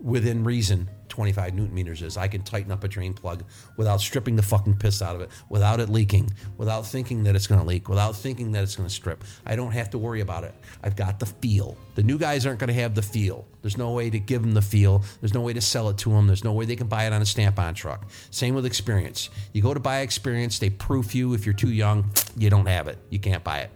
within 0.02 0.42
reason 0.42 0.88
25 1.20 1.54
newton 1.54 1.74
meters 1.74 2.00
is. 2.00 2.16
I 2.16 2.28
can 2.28 2.40
tighten 2.40 2.72
up 2.72 2.82
a 2.82 2.88
drain 2.88 3.12
plug 3.12 3.44
without 3.76 4.00
stripping 4.00 4.36
the 4.36 4.42
fucking 4.42 4.78
piss 4.78 5.02
out 5.02 5.14
of 5.14 5.20
it, 5.20 5.28
without 5.50 5.78
it 5.78 5.90
leaking, 5.90 6.30
without 6.56 6.86
thinking 6.86 7.24
that 7.24 7.36
it's 7.36 7.46
going 7.46 7.60
to 7.60 7.66
leak, 7.66 7.90
without 7.90 8.16
thinking 8.16 8.52
that 8.52 8.62
it's 8.62 8.74
going 8.74 8.88
to 8.88 8.94
strip. 8.94 9.22
I 9.44 9.54
don't 9.54 9.72
have 9.72 9.90
to 9.90 9.98
worry 9.98 10.22
about 10.22 10.44
it. 10.44 10.54
I've 10.82 10.96
got 10.96 11.20
the 11.20 11.26
feel. 11.26 11.76
The 11.94 12.02
new 12.02 12.16
guys 12.16 12.46
aren't 12.46 12.58
going 12.58 12.68
to 12.68 12.80
have 12.80 12.94
the 12.94 13.02
feel. 13.02 13.46
There's 13.60 13.76
no 13.76 13.90
way 13.90 14.08
to 14.08 14.18
give 14.18 14.40
them 14.40 14.52
the 14.52 14.62
feel. 14.62 15.04
There's 15.20 15.34
no 15.34 15.42
way 15.42 15.52
to 15.52 15.60
sell 15.60 15.90
it 15.90 15.98
to 15.98 16.08
them. 16.08 16.26
There's 16.26 16.42
no 16.42 16.54
way 16.54 16.64
they 16.64 16.74
can 16.74 16.86
buy 16.86 17.04
it 17.04 17.12
on 17.12 17.20
a 17.20 17.26
Snap-on 17.26 17.74
truck. 17.74 18.08
Same 18.30 18.54
with 18.54 18.64
experience. 18.64 19.28
You 19.52 19.60
go 19.60 19.74
to 19.74 19.80
buy 19.80 20.00
experience, 20.00 20.58
they 20.58 20.70
proof 20.70 21.14
you. 21.14 21.34
If 21.34 21.44
you're 21.44 21.52
too 21.52 21.70
young, 21.70 22.10
you 22.34 22.48
don't 22.48 22.64
have 22.64 22.88
it. 22.88 22.96
You 23.10 23.18
can't 23.18 23.44
buy 23.44 23.58
it. 23.58 23.70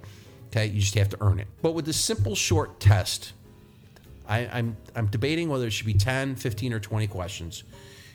Okay, 0.46 0.64
you 0.64 0.80
just 0.80 0.94
have 0.94 1.10
to 1.10 1.18
earn 1.20 1.40
it. 1.40 1.48
But 1.60 1.72
with 1.72 1.84
this 1.84 2.00
simple 2.00 2.34
short 2.34 2.80
test, 2.80 3.34
I, 4.26 4.40
am 4.40 4.50
I'm, 4.52 4.76
I'm 4.96 5.06
debating 5.06 5.48
whether 5.48 5.66
it 5.66 5.72
should 5.72 5.86
be 5.86 5.94
10, 5.94 6.36
15, 6.36 6.72
or 6.72 6.80
20 6.80 7.06
questions. 7.06 7.64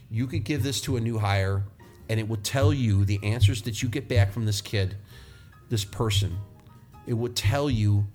You 0.10 0.28
could 0.28 0.44
give 0.44 0.63
this 0.63 0.82
to 0.82 0.98
a 0.98 1.00
new 1.00 1.20
hire, 1.20 1.63
and 2.10 2.20
it 2.20 2.28
will 2.28 2.38
tell 2.38 2.74
you 2.74 3.06
the 3.06 3.20
answers 3.24 3.62
that 3.63 3.84
you 3.84 3.89
get 3.89 4.08
back 4.08 4.32
from 4.32 4.46
this 4.46 4.62
kid, 4.62 4.96
this 5.70 5.86
person. 5.86 6.38
It 7.06 7.13
would 7.13 7.36
tell 7.36 7.70
you 7.70 8.08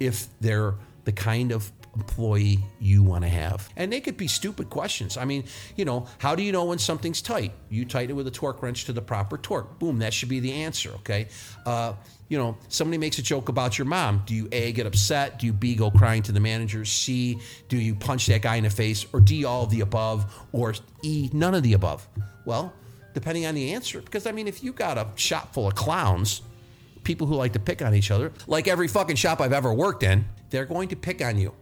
if 0.00 0.26
they're 0.40 0.74
the 1.04 1.12
kind 1.12 1.52
of 1.52 1.70
employee 1.96 2.58
you 2.78 3.02
want 3.02 3.24
to 3.24 3.28
have. 3.28 3.68
And 3.76 3.92
they 3.92 4.00
could 4.00 4.16
be 4.16 4.28
stupid 4.28 4.70
questions. 4.70 5.16
I 5.16 5.24
mean, 5.24 5.44
you 5.76 5.84
know, 5.84 6.06
how 6.18 6.34
do 6.34 6.42
you 6.42 6.52
know 6.52 6.64
when 6.64 6.78
something's 6.78 7.22
tight? 7.22 7.52
You 7.70 7.84
tighten 7.84 8.10
it 8.10 8.14
with 8.14 8.26
a 8.26 8.30
torque 8.30 8.62
wrench 8.62 8.84
to 8.84 8.92
the 8.92 9.02
proper 9.02 9.38
torque. 9.38 9.78
Boom, 9.78 9.98
that 9.98 10.12
should 10.12 10.28
be 10.28 10.40
the 10.40 10.52
answer, 10.52 10.90
okay? 10.96 11.28
Uh, 11.64 11.94
you 12.28 12.38
know, 12.38 12.56
somebody 12.68 12.98
makes 12.98 13.18
a 13.18 13.22
joke 13.22 13.48
about 13.48 13.78
your 13.78 13.86
mom. 13.86 14.22
Do 14.26 14.34
you 14.34 14.48
A, 14.52 14.72
get 14.72 14.86
upset? 14.86 15.38
Do 15.38 15.46
you 15.46 15.52
B, 15.52 15.74
go 15.74 15.90
crying 15.90 16.22
to 16.24 16.32
the 16.32 16.40
manager? 16.40 16.84
C, 16.84 17.38
do 17.68 17.76
you 17.76 17.94
punch 17.94 18.26
that 18.26 18.42
guy 18.42 18.56
in 18.56 18.64
the 18.64 18.70
face? 18.70 19.06
Or 19.12 19.20
D, 19.20 19.44
all 19.44 19.64
of 19.64 19.70
the 19.70 19.80
above? 19.80 20.46
Or 20.52 20.74
E, 21.02 21.30
none 21.32 21.54
of 21.54 21.62
the 21.62 21.72
above? 21.74 22.06
Well, 22.44 22.72
depending 23.14 23.46
on 23.46 23.54
the 23.54 23.72
answer. 23.72 24.00
Because, 24.00 24.26
I 24.26 24.32
mean, 24.32 24.48
if 24.48 24.62
you 24.62 24.72
got 24.72 24.98
a 24.98 25.06
shop 25.14 25.54
full 25.54 25.68
of 25.68 25.74
clowns, 25.74 26.42
people 27.04 27.26
who 27.28 27.36
like 27.36 27.52
to 27.52 27.60
pick 27.60 27.80
on 27.80 27.94
each 27.94 28.10
other, 28.10 28.32
like 28.48 28.66
every 28.66 28.88
fucking 28.88 29.16
shop 29.16 29.40
I've 29.40 29.52
ever 29.52 29.72
worked 29.72 30.02
in, 30.02 30.26
they're 30.50 30.66
going 30.66 30.88
to 30.88 30.96
pick 30.96 31.24
on 31.24 31.38
you. 31.38 31.54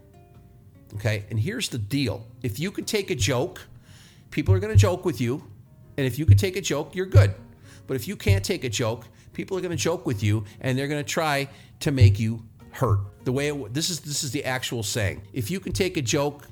Okay. 0.96 1.24
And 1.30 1.38
here's 1.38 1.68
the 1.68 1.78
deal 1.78 2.26
if 2.42 2.58
you 2.58 2.70
can 2.70 2.84
take 2.84 3.10
a 3.10 3.14
joke, 3.14 3.60
people 4.30 4.54
are 4.54 4.60
going 4.60 4.72
to 4.72 4.78
joke 4.78 5.04
with 5.04 5.20
you. 5.20 5.44
And 5.96 6.06
if 6.06 6.18
you 6.18 6.26
can 6.26 6.36
take 6.36 6.56
a 6.56 6.60
joke, 6.60 6.94
you're 6.94 7.06
good. 7.06 7.34
But 7.86 7.94
if 7.94 8.08
you 8.08 8.16
can't 8.16 8.44
take 8.44 8.64
a 8.64 8.68
joke, 8.68 9.06
people 9.32 9.56
are 9.56 9.60
going 9.60 9.70
to 9.70 9.76
joke 9.76 10.06
with 10.06 10.22
you 10.22 10.44
and 10.60 10.76
they're 10.76 10.88
going 10.88 11.04
to 11.04 11.08
try 11.08 11.48
to 11.80 11.92
make 11.92 12.18
you 12.18 12.42
hurt. 12.70 12.98
The 13.24 13.32
way 13.32 13.48
it, 13.48 13.74
this 13.74 13.90
is 13.90 14.00
this 14.00 14.24
is 14.24 14.32
the 14.32 14.44
actual 14.44 14.82
saying. 14.82 15.22
If 15.32 15.50
you 15.50 15.60
can 15.60 15.72
take 15.72 15.96
a 15.96 16.02
joke, 16.02 16.48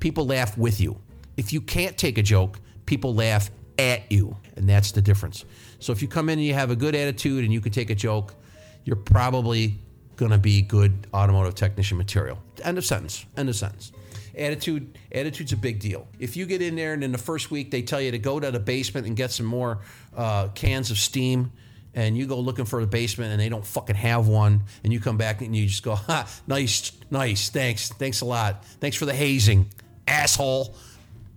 people 0.00 0.26
laugh 0.26 0.58
with 0.58 0.80
you. 0.80 1.00
If 1.36 1.52
you 1.52 1.60
can't 1.60 1.96
take 1.96 2.18
a 2.18 2.22
joke, 2.22 2.60
people 2.84 3.14
laugh 3.14 3.50
at 3.78 4.10
you. 4.10 4.36
And 4.56 4.68
that's 4.68 4.92
the 4.92 5.00
difference. 5.00 5.44
So 5.78 5.92
if 5.92 6.02
you 6.02 6.08
come 6.08 6.28
in 6.28 6.38
and 6.38 6.46
you 6.46 6.54
have 6.54 6.70
a 6.70 6.76
good 6.76 6.94
attitude 6.94 7.44
and 7.44 7.52
you 7.52 7.60
can 7.60 7.72
take 7.72 7.90
a 7.90 7.94
joke, 7.94 8.34
you're 8.84 8.96
probably 8.96 9.81
going 10.22 10.30
to 10.30 10.38
be 10.38 10.62
good 10.62 11.08
automotive 11.12 11.56
technician 11.56 11.98
material. 11.98 12.38
End 12.62 12.78
of 12.78 12.84
sentence. 12.84 13.26
End 13.36 13.48
of 13.48 13.56
sentence. 13.56 13.90
Attitude, 14.38 14.96
attitude's 15.10 15.52
a 15.52 15.56
big 15.56 15.80
deal. 15.80 16.06
If 16.20 16.36
you 16.36 16.46
get 16.46 16.62
in 16.62 16.76
there 16.76 16.92
and 16.92 17.02
in 17.02 17.10
the 17.10 17.18
first 17.18 17.50
week 17.50 17.72
they 17.72 17.82
tell 17.82 18.00
you 18.00 18.12
to 18.12 18.20
go 18.20 18.38
to 18.38 18.52
the 18.52 18.60
basement 18.60 19.04
and 19.08 19.16
get 19.16 19.32
some 19.32 19.46
more 19.46 19.80
uh, 20.16 20.46
cans 20.54 20.92
of 20.92 20.98
steam, 20.98 21.50
and 21.94 22.16
you 22.16 22.26
go 22.26 22.38
looking 22.38 22.64
for 22.64 22.80
the 22.80 22.86
basement 22.86 23.32
and 23.32 23.40
they 23.40 23.48
don't 23.48 23.66
fucking 23.66 23.96
have 23.96 24.28
one, 24.28 24.62
and 24.84 24.92
you 24.92 25.00
come 25.00 25.16
back 25.16 25.42
and 25.42 25.56
you 25.56 25.66
just 25.66 25.82
go, 25.82 25.96
ha, 25.96 26.28
nice, 26.46 26.92
nice, 27.10 27.50
thanks, 27.50 27.88
thanks 27.88 28.20
a 28.20 28.24
lot, 28.24 28.64
thanks 28.64 28.96
for 28.96 29.06
the 29.06 29.14
hazing, 29.14 29.68
asshole. 30.06 30.74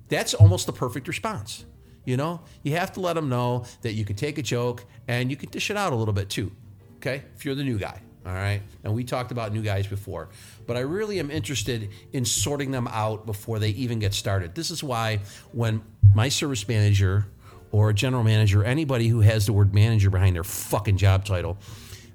That's 0.09 0.35
almost 0.35 0.67
the 0.67 0.73
perfect 0.73 1.07
response. 1.07 1.65
You 2.05 2.17
know, 2.17 2.41
you 2.61 2.73
have 2.73 2.93
to 2.93 2.99
let 2.99 3.13
them 3.13 3.29
know 3.29 3.65
that 3.81 3.93
you 3.93 4.05
can 4.05 4.15
take 4.15 4.37
a 4.37 4.43
joke 4.43 4.85
and 5.07 5.31
you 5.31 5.35
can 5.35 5.49
dish 5.49 5.71
it 5.71 5.75
out 5.75 5.91
a 5.91 5.95
little 5.95 6.13
bit 6.13 6.29
too. 6.29 6.51
Okay, 6.97 7.23
if 7.35 7.43
you're 7.43 7.55
the 7.55 7.63
new 7.63 7.79
guy. 7.79 7.99
All 8.25 8.33
right. 8.33 8.61
And 8.83 8.95
we 8.95 9.03
talked 9.03 9.31
about 9.31 9.53
new 9.53 9.61
guys 9.61 9.85
before, 9.85 10.29
but 10.65 10.75
I 10.75 10.79
really 10.79 11.19
am 11.19 11.29
interested 11.29 11.89
in 12.11 12.25
sorting 12.25 12.71
them 12.71 12.87
out 12.87 13.25
before 13.27 13.59
they 13.59 13.69
even 13.69 13.99
get 13.99 14.15
started. 14.15 14.55
This 14.55 14.71
is 14.71 14.83
why 14.83 15.19
when 15.51 15.83
my 16.13 16.29
service 16.29 16.67
manager 16.67 17.27
or 17.71 17.91
a 17.91 17.93
general 17.93 18.23
manager, 18.23 18.63
anybody 18.63 19.07
who 19.07 19.21
has 19.21 19.45
the 19.45 19.53
word 19.53 19.75
manager 19.75 20.09
behind 20.09 20.35
their 20.35 20.43
fucking 20.43 20.97
job 20.97 21.23
title, 21.23 21.57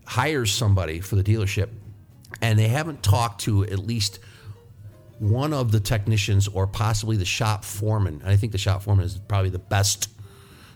hires 0.04 0.50
somebody 0.50 0.98
for 0.98 1.14
the 1.14 1.22
dealership 1.22 1.68
and 2.42 2.58
they 2.58 2.68
haven't 2.68 3.02
talked 3.02 3.42
to 3.42 3.64
at 3.64 3.78
least 3.78 4.18
one 5.18 5.52
of 5.52 5.70
the 5.70 5.80
technicians 5.80 6.48
or 6.48 6.66
possibly 6.66 7.16
the 7.16 7.24
shop 7.24 7.64
foreman. 7.64 8.22
I 8.24 8.36
think 8.36 8.52
the 8.52 8.58
shop 8.58 8.82
foreman 8.82 9.04
is 9.04 9.18
probably 9.18 9.50
the 9.50 9.58
best 9.58 10.08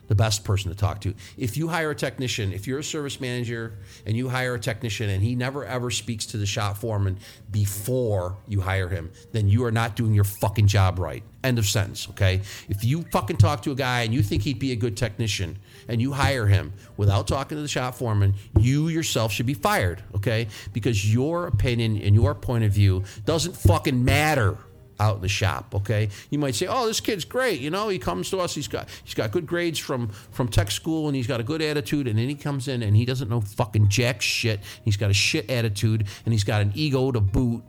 the 0.09 0.15
best 0.15 0.45
person 0.45 0.71
to 0.71 0.77
talk 0.77 1.01
to. 1.03 1.15
If 1.37 1.57
you 1.57 1.69
hire 1.69 1.91
a 1.91 1.95
technician, 1.95 2.53
if 2.53 2.67
you're 2.67 2.79
a 2.79 2.85
service 2.85 3.21
manager 3.21 3.75
and 4.07 4.17
you 4.17 4.29
hire 4.29 4.55
a 4.55 4.61
technician 4.61 5.11
and 5.11 5.23
he 5.23 5.35
never 5.35 5.65
ever 5.65 5.91
speaks 5.91 6.27
to 6.27 6.37
the 6.37 6.47
shop 6.47 6.77
foreman 6.77 7.19
before 7.51 8.37
you 8.47 8.61
hire 8.61 8.89
him, 8.89 9.11
then 9.33 9.49
you 9.49 9.65
are 9.65 9.71
not 9.71 9.97
doing 9.97 10.15
your 10.15 10.25
fucking 10.25 10.67
job 10.67 10.99
right. 10.99 11.23
End 11.43 11.59
of 11.59 11.67
sentence, 11.67 12.09
okay? 12.11 12.41
If 12.69 12.85
you 12.85 13.03
fucking 13.13 13.37
talk 13.37 13.63
to 13.63 13.73
a 13.73 13.75
guy 13.75 14.03
and 14.03 14.15
you 14.15 14.23
think 14.23 14.43
he'd 14.43 14.59
be 14.59 14.73
a 14.73 14.77
good 14.77 14.97
technician 14.97 15.59
and 15.89 16.01
you 16.01 16.13
hire 16.13 16.47
him 16.47 16.73
without 16.97 17.29
talking 17.29 17.57
to 17.57 17.63
the 17.63 17.69
shop 17.69 17.95
foreman, 17.95 18.35
you 18.59 18.89
yourself 18.89 19.31
should 19.31 19.47
be 19.47 19.55
fired, 19.55 20.03
okay? 20.15 20.49
Because 20.73 21.13
your 21.13 21.47
opinion 21.47 22.01
and 22.01 22.15
your 22.15 22.35
point 22.35 22.65
of 22.65 22.73
view 22.73 23.05
doesn't 23.27 23.57
fucking 23.57 24.05
matter 24.05 24.57
out 25.01 25.17
in 25.17 25.23
the 25.23 25.29
shop. 25.29 25.75
Okay, 25.75 26.09
you 26.31 26.39
might 26.39 26.55
say, 26.55 26.67
"Oh, 26.67 26.87
this 26.87 27.01
kid's 27.01 27.25
great. 27.25 27.61
You 27.61 27.71
know, 27.71 27.89
he 27.89 27.99
comes 27.99 28.31
to 28.31 28.39
us. 28.39 28.55
He's 28.55 28.69
got 28.69 28.89
he's 29.05 29.15
got 29.15 29.31
good 29.31 29.47
grades 29.47 29.79
from 29.79 30.09
from 30.31 30.49
tech 30.49 30.71
school, 30.71 31.07
and 31.07 31.17
he's 31.17 31.27
got 31.27 31.41
a 31.41 31.45
good 31.45 31.63
attitude." 31.63 32.07
And 32.09 32.19
then 32.19 32.29
he 32.29 32.35
comes 32.35 32.69
in 32.69 32.83
and 32.83 32.97
he 32.97 33.05
doesn't 33.05 33.29
know 33.29 33.41
fucking 33.41 33.89
jack 33.89 34.23
shit. 34.23 34.61
He's 34.85 34.97
got 34.97 35.11
a 35.11 35.15
shit 35.15 35.51
attitude, 35.51 36.07
and 36.25 36.33
he's 36.33 36.45
got 36.45 36.63
an 36.63 36.73
ego 36.75 37.13
to 37.13 37.21
boot. 37.21 37.63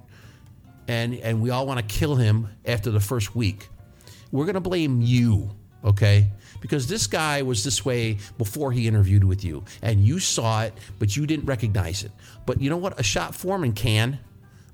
And 0.87 1.15
and 1.15 1.41
we 1.41 1.49
all 1.49 1.65
want 1.65 1.79
to 1.79 1.85
kill 1.85 2.15
him 2.15 2.49
after 2.65 2.91
the 2.91 2.99
first 2.99 3.35
week. 3.35 3.69
We're 4.31 4.45
gonna 4.45 4.61
blame 4.61 5.01
you, 5.01 5.51
okay? 5.83 6.31
Because 6.61 6.87
this 6.87 7.07
guy 7.07 7.41
was 7.41 7.63
this 7.63 7.85
way 7.85 8.17
before 8.37 8.71
he 8.71 8.87
interviewed 8.87 9.23
with 9.23 9.43
you, 9.43 9.63
and 9.81 9.99
you 10.01 10.19
saw 10.19 10.63
it, 10.63 10.73
but 10.99 11.15
you 11.15 11.25
didn't 11.25 11.45
recognize 11.45 12.03
it. 12.03 12.11
But 12.45 12.61
you 12.61 12.69
know 12.69 12.77
what? 12.77 12.99
A 12.99 13.03
shop 13.03 13.33
foreman 13.33 13.73
can. 13.73 14.19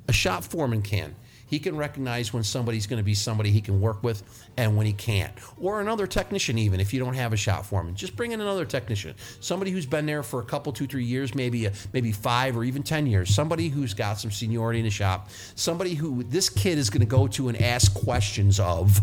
A 0.08 0.13
shop 0.13 0.43
foreman 0.43 0.81
can. 0.81 1.15
He 1.51 1.60
can 1.60 1.75
recognize 1.75 2.31
when 2.31 2.43
somebody's 2.43 2.88
going 2.88 2.98
to 2.98 3.03
be 3.03 3.13
somebody 3.13 3.51
he 3.51 3.60
can 3.60 3.81
work 3.81 4.01
with 4.01 4.24
and 4.55 4.77
when 4.77 4.86
he 4.86 4.93
can't. 4.93 5.34
Or 5.60 5.82
another 5.82 6.08
technician, 6.08 6.58
even 6.58 6.80
if 6.80 6.93
you 6.93 6.99
don't 7.02 7.13
have 7.13 7.34
a 7.34 7.38
shop 7.38 7.65
foreman, 7.65 7.93
just 7.93 8.15
bring 8.15 8.32
in 8.32 8.39
another 8.39 8.63
technician, 8.63 9.15
somebody 9.41 9.69
who's 9.69 9.86
been 9.86 10.06
there 10.06 10.23
for 10.23 10.39
a 10.39 10.45
couple, 10.45 10.71
two, 10.71 10.88
three 10.88 11.04
years, 11.04 11.36
maybe 11.36 11.65
a, 11.65 11.73
maybe 11.91 12.13
five 12.13 12.56
or 12.56 12.63
even 12.63 12.84
ten 12.84 13.06
years. 13.06 13.36
Somebody 13.36 13.67
who's 13.67 13.93
got 13.93 14.17
some 14.17 14.32
seniority 14.32 14.80
in 14.80 14.86
the 14.86 14.91
shop. 14.91 15.30
Somebody 15.56 15.93
who 15.93 16.23
this 16.23 16.49
kid 16.49 16.78
is 16.78 16.89
going 16.89 17.02
to 17.02 17.06
go 17.06 17.28
to 17.28 17.49
and 17.49 17.62
ask 17.62 17.93
questions 17.93 18.58
of 18.58 19.02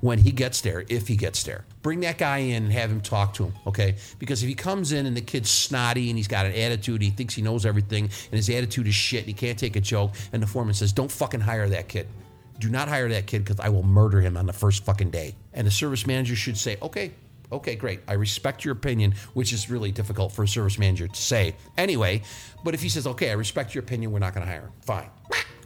when 0.00 0.18
he 0.18 0.30
gets 0.30 0.60
there, 0.60 0.84
if 0.88 1.08
he 1.08 1.16
gets 1.16 1.42
there. 1.42 1.64
Bring 1.82 2.00
that 2.00 2.18
guy 2.18 2.38
in 2.38 2.64
and 2.64 2.72
have 2.72 2.90
him 2.90 3.00
talk 3.00 3.34
to 3.34 3.44
him, 3.44 3.54
okay? 3.66 3.96
Because 4.18 4.42
if 4.42 4.48
he 4.48 4.54
comes 4.54 4.92
in 4.92 5.06
and 5.06 5.16
the 5.16 5.20
kid's 5.20 5.50
snotty 5.50 6.08
and 6.10 6.16
he's 6.16 6.28
got 6.28 6.46
an 6.46 6.52
attitude, 6.52 7.02
he 7.02 7.10
thinks 7.10 7.34
he 7.34 7.42
knows 7.42 7.66
everything, 7.66 8.04
and 8.04 8.32
his 8.32 8.48
attitude 8.48 8.86
is 8.86 8.94
shit, 8.94 9.20
and 9.20 9.28
he 9.28 9.34
can't 9.34 9.58
take 9.58 9.76
a 9.76 9.80
joke, 9.80 10.12
and 10.32 10.42
the 10.42 10.46
foreman 10.46 10.74
says, 10.74 10.92
Don't 10.92 11.10
fucking 11.10 11.40
hire 11.40 11.68
that 11.68 11.88
kid. 11.88 12.06
Do 12.58 12.68
not 12.68 12.88
hire 12.88 13.08
that 13.08 13.26
kid 13.26 13.44
because 13.44 13.60
I 13.60 13.68
will 13.68 13.84
murder 13.84 14.20
him 14.20 14.36
on 14.36 14.46
the 14.46 14.52
first 14.52 14.84
fucking 14.84 15.10
day. 15.10 15.34
And 15.52 15.66
the 15.66 15.70
service 15.70 16.06
manager 16.06 16.36
should 16.36 16.56
say, 16.56 16.76
Okay, 16.82 17.12
okay, 17.52 17.76
great. 17.76 18.00
I 18.08 18.14
respect 18.14 18.64
your 18.64 18.72
opinion, 18.72 19.14
which 19.34 19.52
is 19.52 19.70
really 19.70 19.92
difficult 19.92 20.32
for 20.32 20.42
a 20.42 20.48
service 20.48 20.78
manager 20.78 21.08
to 21.08 21.20
say 21.20 21.54
anyway. 21.76 22.22
But 22.64 22.74
if 22.74 22.82
he 22.82 22.88
says, 22.88 23.06
Okay, 23.06 23.30
I 23.30 23.34
respect 23.34 23.74
your 23.74 23.84
opinion, 23.84 24.12
we're 24.12 24.18
not 24.18 24.34
going 24.34 24.46
to 24.46 24.52
hire 24.52 24.62
him. 24.62 24.72
Fine. 24.82 25.10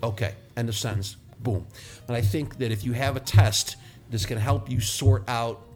Okay, 0.03 0.35
end 0.57 0.69
of 0.69 0.77
sentence. 0.77 1.17
Boom. 1.41 1.67
And 2.09 2.17
I 2.17 2.21
think 2.21 2.59
that 2.59 2.71
if 2.71 2.85
you 2.85 2.93
have 2.93 3.17
a 3.17 3.21
test, 3.21 3.77
this 4.13 4.25
can 4.27 4.39
help 4.39 4.71
you 4.71 4.81
sort 4.81 5.25
out 5.29 5.67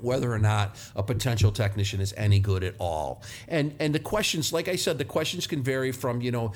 whether 0.00 0.32
or 0.32 0.38
not 0.38 0.76
a 0.94 1.02
potential 1.02 1.50
technician 1.50 2.00
is 2.00 2.14
any 2.16 2.38
good 2.38 2.62
at 2.64 2.74
all. 2.78 3.22
And 3.48 3.74
and 3.80 3.94
the 3.94 3.98
questions, 3.98 4.52
like 4.52 4.68
I 4.68 4.76
said, 4.76 4.98
the 4.98 5.04
questions 5.04 5.46
can 5.46 5.62
vary 5.62 5.92
from 5.92 6.20
you 6.20 6.30
know, 6.30 6.52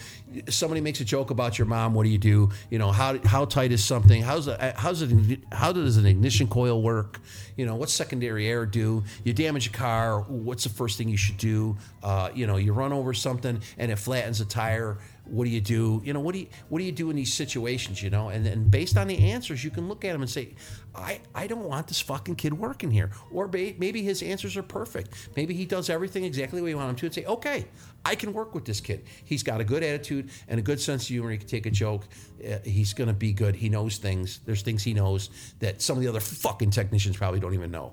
somebody 0.49 0.81
makes 0.81 1.01
a 1.01 1.05
joke 1.05 1.31
about 1.31 1.59
your 1.59 1.67
mom. 1.67 1.95
What 1.95 2.05
do 2.05 2.11
you 2.11 2.19
do? 2.19 2.51
You 2.71 2.79
know, 2.79 2.93
how 2.93 3.19
how 3.25 3.45
tight 3.45 3.73
is 3.73 3.85
something? 3.85 4.23
How's 4.23 4.49
a, 4.49 4.75
how's 4.77 5.03
it? 5.03 5.41
How 5.53 5.73
does 5.73 5.97
an 5.97 6.07
ignition 6.07 6.47
coil 6.47 6.83
work? 6.83 7.21
You 7.57 7.67
know, 7.67 7.75
what's 7.75 7.93
secondary 7.93 8.49
air 8.49 8.67
do? 8.67 9.05
You 9.25 9.33
damage 9.33 9.67
a 9.67 9.71
car. 9.71 10.21
What's 10.23 10.65
the 10.65 10.71
first 10.71 10.99
thing 10.99 11.09
you 11.09 11.17
should 11.17 11.37
do? 11.37 11.77
Uh, 12.03 12.31
you 12.35 12.47
know, 12.47 12.57
you 12.57 12.73
run 12.73 12.93
over 12.93 13.13
something 13.13 13.61
and 13.79 13.91
it 13.91 13.97
flattens 13.97 14.41
a 14.41 14.45
tire 14.45 14.99
what 15.25 15.45
do 15.45 15.51
you 15.51 15.61
do? 15.61 16.03
You 16.05 16.13
know 16.13 16.21
what 16.21 16.33
do 16.33 16.41
you 16.41 16.47
what 16.69 16.79
do 16.79 16.85
you 16.85 16.93
do 16.93 17.11
in 17.11 17.17
these 17.17 17.33
situations 17.33 18.03
you 18.03 18.11
know? 18.11 18.29
And 18.29 18.45
then 18.45 18.69
based 18.69 18.97
on 18.97 19.07
the 19.07 19.19
answers 19.19 19.63
you 19.63 19.71
can 19.71 19.89
look 19.89 20.05
at 20.05 20.13
them 20.13 20.23
and 20.23 20.31
say 20.31 20.55
i 20.95 21.21
i 21.35 21.47
don't 21.47 21.65
want 21.65 21.87
this 21.87 22.01
fucking 22.01 22.37
kid 22.37 22.53
working 22.53 22.91
here. 22.91 23.11
Or 23.31 23.49
maybe 23.49 24.03
his 24.03 24.23
answers 24.23 24.57
are 24.57 24.63
perfect. 24.63 25.31
Maybe 25.37 25.55
he 25.55 25.65
does 25.65 25.91
everything 25.91 26.25
exactly 26.25 26.59
the 26.59 26.65
way 26.65 26.71
you 26.71 26.77
want 26.77 26.91
him 26.91 26.97
to 26.97 27.07
and 27.07 27.15
say 27.15 27.25
okay 27.25 27.67
i 28.05 28.15
can 28.15 28.33
work 28.33 28.55
with 28.55 28.65
this 28.65 28.81
kid. 28.81 29.05
He's 29.25 29.43
got 29.43 29.61
a 29.61 29.65
good 29.65 29.83
attitude 29.83 30.31
and 30.49 30.59
a 30.59 30.63
good 30.63 30.81
sense 30.81 31.05
of 31.05 31.09
humor. 31.09 31.31
He 31.31 31.39
can 31.39 31.49
take 31.49 31.67
a 31.67 31.71
joke. 31.71 32.07
Uh, 32.45 32.59
he's 32.65 32.93
to 32.95 33.13
be 33.13 33.33
good. 33.33 33.55
He 33.55 33.69
knows 33.69 33.99
things. 33.99 34.41
There's 34.45 34.63
things 34.63 34.83
he 34.83 34.95
knows 34.95 35.31
that 35.61 35.83
some 35.83 35.97
of 35.97 36.03
the 36.03 36.09
other 36.09 36.21
fucking 36.21 36.71
technicians 36.71 37.17
probably 37.17 37.41
don't 37.41 37.55
even 37.55 37.71
know 37.71 37.93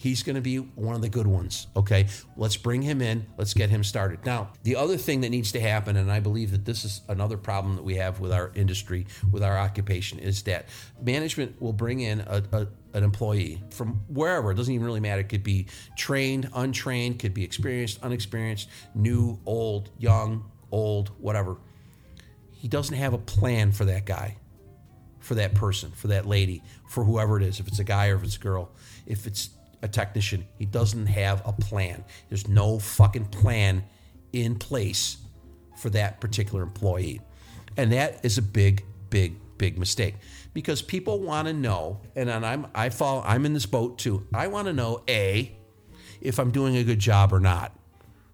He's 0.00 0.22
going 0.22 0.36
to 0.36 0.40
be 0.40 0.58
one 0.58 0.94
of 0.94 1.02
the 1.02 1.08
good 1.08 1.26
ones. 1.26 1.66
Okay. 1.74 2.06
Let's 2.36 2.56
bring 2.56 2.82
him 2.82 3.02
in. 3.02 3.26
Let's 3.36 3.52
get 3.52 3.68
him 3.68 3.82
started. 3.82 4.24
Now, 4.24 4.52
the 4.62 4.76
other 4.76 4.96
thing 4.96 5.22
that 5.22 5.30
needs 5.30 5.50
to 5.52 5.60
happen, 5.60 5.96
and 5.96 6.08
I 6.08 6.20
believe 6.20 6.52
that 6.52 6.64
this 6.64 6.84
is 6.84 7.00
another 7.08 7.36
problem 7.36 7.74
that 7.74 7.82
we 7.82 7.96
have 7.96 8.20
with 8.20 8.32
our 8.32 8.52
industry, 8.54 9.08
with 9.32 9.42
our 9.42 9.58
occupation, 9.58 10.20
is 10.20 10.44
that 10.44 10.66
management 11.02 11.60
will 11.60 11.72
bring 11.72 11.98
in 11.98 12.20
a, 12.20 12.44
a 12.52 12.68
an 12.94 13.02
employee 13.02 13.60
from 13.70 14.00
wherever. 14.08 14.52
It 14.52 14.54
doesn't 14.54 14.72
even 14.72 14.86
really 14.86 15.00
matter. 15.00 15.20
It 15.20 15.28
could 15.28 15.42
be 15.42 15.66
trained, 15.96 16.48
untrained, 16.54 17.18
could 17.18 17.34
be 17.34 17.42
experienced, 17.42 17.98
unexperienced, 18.02 18.68
new, 18.94 19.40
old, 19.46 19.90
young, 19.98 20.48
old, 20.70 21.08
whatever. 21.18 21.56
He 22.52 22.68
doesn't 22.68 22.96
have 22.96 23.14
a 23.14 23.18
plan 23.18 23.72
for 23.72 23.84
that 23.86 24.06
guy, 24.06 24.36
for 25.18 25.34
that 25.34 25.54
person, 25.54 25.90
for 25.90 26.06
that 26.08 26.24
lady, 26.24 26.62
for 26.88 27.04
whoever 27.04 27.36
it 27.36 27.42
is, 27.42 27.58
if 27.58 27.66
it's 27.66 27.80
a 27.80 27.84
guy 27.84 28.08
or 28.08 28.16
if 28.16 28.22
it's 28.22 28.36
a 28.36 28.40
girl. 28.40 28.70
If 29.04 29.26
it's 29.26 29.50
a 29.82 29.88
technician. 29.88 30.46
He 30.58 30.66
doesn't 30.66 31.06
have 31.06 31.42
a 31.46 31.52
plan. 31.52 32.04
There's 32.28 32.48
no 32.48 32.78
fucking 32.78 33.26
plan 33.26 33.84
in 34.32 34.56
place 34.56 35.18
for 35.76 35.90
that 35.90 36.20
particular 36.20 36.62
employee. 36.62 37.20
And 37.76 37.92
that 37.92 38.24
is 38.24 38.38
a 38.38 38.42
big, 38.42 38.84
big, 39.10 39.36
big 39.56 39.78
mistake 39.78 40.16
because 40.52 40.82
people 40.82 41.20
want 41.20 41.46
to 41.48 41.54
know, 41.54 42.00
and 42.16 42.30
I'm 42.30 42.66
I 42.74 42.90
fall 42.90 43.22
I'm 43.24 43.46
in 43.46 43.54
this 43.54 43.66
boat 43.66 43.98
too. 43.98 44.26
I 44.34 44.48
want 44.48 44.66
to 44.66 44.72
know 44.72 45.02
a 45.08 45.56
if 46.20 46.38
I'm 46.38 46.50
doing 46.50 46.76
a 46.76 46.84
good 46.84 46.98
job 46.98 47.32
or 47.32 47.40
not. 47.40 47.72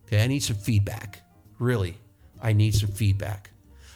Okay, 0.07 0.23
I 0.23 0.27
need 0.27 0.43
some 0.43 0.57
feedback. 0.57 1.23
Really, 1.59 1.99
I 2.41 2.53
need 2.53 2.75
some 2.75 2.91
feedback. 2.91 3.51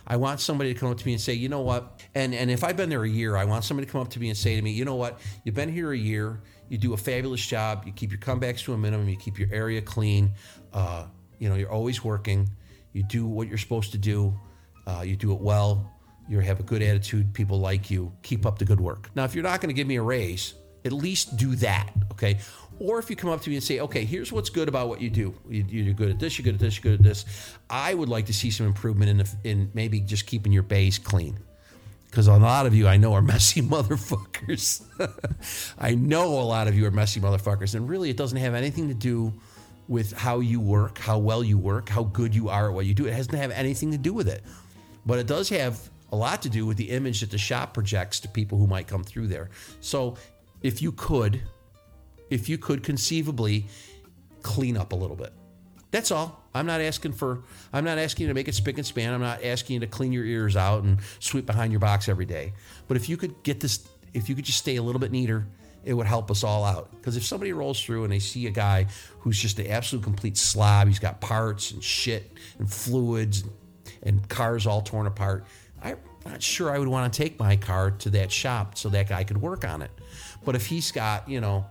I 0.09 0.17
want 0.17 0.41
somebody 0.41 0.75
to 0.75 0.81
come 0.81 0.91
up 0.91 0.99
to 0.99 1.07
me 1.07 1.13
and 1.13 1.21
say, 1.21 1.35
you 1.35 1.49
know 1.49 1.61
what? 1.61 2.03
And 2.15 2.35
and 2.35 2.51
if 2.51 2.65
I've 2.65 2.77
been 2.77 2.89
there 2.89 3.05
a 3.05 3.09
year, 3.09 3.37
I 3.37 3.45
want 3.45 3.65
somebody 3.65 3.87
to 3.87 3.93
come 3.93 4.01
up 4.01 4.09
to 4.11 4.21
me 4.21 4.29
and 4.31 4.37
say 4.37 4.57
to 4.57 4.63
me, 4.63 4.73
you 4.73 4.85
know 4.85 4.97
what? 4.97 5.21
You've 5.45 5.55
been 5.55 5.73
here 5.73 5.93
a 5.93 5.97
year 5.97 6.41
you 6.69 6.79
do 6.79 6.93
a 6.93 6.97
fabulous 6.97 7.45
job. 7.45 7.85
You 7.87 7.93
keep 7.93 8.11
your 8.11 8.21
comebacks 8.21 8.65
to 8.65 8.75
a 8.75 8.79
minimum. 8.79 9.09
You 9.09 9.17
keep 9.17 9.39
your 9.39 9.49
area 9.53 9.81
clean. 9.81 10.33
Uh, 10.73 11.07
you 11.39 11.49
know, 11.49 11.55
you're 11.55 11.71
always 11.71 12.05
working. 12.05 12.51
You 12.93 13.03
do 13.03 13.27
what 13.27 13.49
you're 13.49 13.59
supposed 13.59 13.93
to 13.93 13.99
do. 13.99 14.39
Uh, 14.87 15.03
you 15.05 15.17
do 15.17 15.33
it 15.33 15.41
well. 15.41 15.91
You 16.29 16.41
have 16.41 16.61
a 16.61 16.63
good 16.63 16.83
attitude. 16.83 17.33
People 17.33 17.59
like 17.59 17.91
you. 17.91 18.13
Keep 18.23 18.45
up 18.45 18.59
the 18.59 18.65
good 18.65 18.81
work. 18.81 19.11
Now, 19.15 19.25
if 19.25 19.35
you're 19.35 19.45
not 19.45 19.61
going 19.61 19.71
to 19.71 19.75
give 19.75 19.87
me 19.87 19.97
a 19.97 20.03
raise, 20.03 20.55
at 20.85 20.93
least 20.93 21.37
do 21.37 21.55
that, 21.57 21.91
okay? 22.13 22.39
Or 22.81 22.99
if 22.99 23.11
you 23.11 23.17
come 23.17 23.31
up 23.31 23.43
to 23.43 23.51
me 23.51 23.57
and 23.57 23.65
say, 23.65 23.81
okay, 23.81 24.05
here's 24.05 24.31
what's 24.31 24.51
good 24.51 24.69
about 24.69 24.89
what 24.89 25.01
you 25.01 25.11
do. 25.11 25.35
You, 25.49 25.91
are 25.91 25.95
good 25.95 26.11
at 26.11 26.21
this, 26.21 26.39
you're 26.39 26.45
good 26.45 26.55
at 26.55 26.61
this, 26.61 26.77
you're 26.77 26.93
good 26.93 27.01
at 27.01 27.05
this. 27.05 27.25
I 27.69 27.93
would 27.93 28.09
like 28.09 28.27
to 28.27 28.35
see 28.35 28.51
some 28.51 28.67
improvement 28.67 29.11
in, 29.11 29.17
the, 29.19 29.29
in 29.45 29.71
maybe 29.75 30.01
just 30.01 30.27
keeping 30.27 30.53
your 30.53 30.63
base 30.63 30.99
clean. 30.99 31.39
Because 32.07 32.27
a 32.27 32.37
lot 32.37 32.67
of 32.67 32.75
you 32.75 32.87
I 32.87 32.97
know 32.97 33.15
are 33.15 33.23
messy 33.35 33.63
motherfuckers. 33.63 34.83
I 35.79 35.95
know 35.95 36.41
a 36.41 36.43
lot 36.43 36.69
of 36.69 36.75
you 36.75 36.87
are 36.87 36.91
messy 36.91 37.21
motherfuckers. 37.21 37.75
And 37.75 37.89
really, 37.89 38.11
it 38.11 38.17
doesn't 38.17 38.39
have 38.39 38.55
anything 38.55 38.89
to 38.89 38.95
do 38.95 39.33
with 39.89 40.13
how 40.13 40.41
you 40.41 40.61
work, 40.61 40.99
how 40.99 41.19
well 41.19 41.43
you 41.43 41.59
work, 41.59 41.89
how 41.89 42.05
good 42.05 42.35
you 42.35 42.49
are 42.49 42.69
at 42.69 42.75
what 42.75 42.87
you 42.87 42.95
do. 42.95 43.07
It 43.07 43.17
doesn't 43.17 43.35
have 43.35 43.51
anything 43.51 43.91
to 43.91 43.99
do 43.99 44.13
with 44.13 44.29
it. 44.29 44.45
But 45.07 45.19
it 45.19 45.27
does 45.27 45.49
have 45.49 45.81
a 46.13 46.17
lot 46.17 46.43
to 46.43 46.51
do 46.51 46.67
with 46.67 46.77
the 46.77 46.91
image 46.91 47.21
that 47.21 47.31
the 47.31 47.39
shop 47.39 47.75
projects 47.75 48.21
to 48.21 48.29
people 48.29 48.59
who 48.59 48.67
might 48.67 48.87
come 48.87 49.03
through 49.03 49.29
there. 49.29 49.51
So 49.81 50.17
if 50.63 50.83
you 50.83 50.93
could, 50.93 51.41
if 52.31 52.49
you 52.49 52.59
could 52.59 52.83
conceivably 52.83 53.67
clean 54.43 54.77
up 54.77 54.93
a 54.93 54.97
little 54.97 55.17
bit. 55.17 55.33
That's 55.91 56.11
all. 56.11 56.43
I'm 56.55 56.67
not 56.67 56.81
asking 56.81 57.13
for 57.13 57.45
I'm 57.73 57.85
not 57.85 57.99
asking 57.99 58.25
you 58.25 58.29
to 58.29 58.35
make 58.35 58.49
it 58.49 58.55
spick 58.55 58.77
and 58.77 58.87
span. 58.87 59.15
I'm 59.15 59.21
not 59.21 59.43
asking 59.45 59.75
you 59.75 59.81
to 59.81 59.87
clean 59.87 60.13
your 60.13 60.25
ears 60.25 60.57
out 60.57 60.83
and 60.83 60.99
sweep 61.19 61.47
behind 61.47 61.73
your 61.73 61.81
box 61.81 62.09
every 62.09 62.27
day. 62.27 62.53
But 62.89 62.97
if 62.97 63.09
you 63.09 63.17
could 63.17 63.43
get 63.43 63.61
this 63.61 63.89
if 64.15 64.29
you 64.29 64.35
could 64.35 64.45
just 64.45 64.59
stay 64.59 64.77
a 64.77 64.83
little 64.83 65.01
bit 65.01 65.13
neater, 65.13 65.47
it 65.85 65.95
would 65.95 66.07
help 66.07 66.31
us 66.31 66.45
all 66.45 66.65
out. 66.65 66.91
Because 66.91 67.17
if 67.17 67.25
somebody 67.25 67.53
rolls 67.53 67.83
through 67.83 68.05
and 68.05 68.13
they 68.13 68.19
see 68.19 68.47
a 68.47 68.51
guy 68.51 68.87
who's 69.21 69.41
just 69.41 69.59
an 69.59 69.69
absolute 69.69 70.03
complete 70.03 70.37
slob, 70.37 70.89
he's 70.89 70.99
got 70.99 71.21
parts 71.21 71.71
and 71.71 71.83
shit 71.83 72.33
and 72.59 72.71
fluids 72.71 73.45
and 74.03 74.29
cars 74.29 74.67
all 74.67 74.83
torn 74.83 75.07
apart, 75.07 75.45
I'm 75.83 75.99
not 76.25 76.43
sure 76.43 76.71
I 76.71 76.79
would 76.79 76.89
want 76.89 77.13
to 77.13 77.17
take 77.17 77.39
my 77.39 77.57
car 77.57 77.91
to 77.93 78.11
that 78.11 78.33
shop 78.33 78.77
so 78.77 78.89
that 78.91 79.09
guy 79.09 79.25
could 79.25 79.41
work 79.41 79.65
on 79.65 79.83
it. 79.83 79.91
But 80.45 80.57
if 80.57 80.67
he's 80.67 80.91
got, 80.91 81.29
you 81.29 81.41
know, 81.41 81.67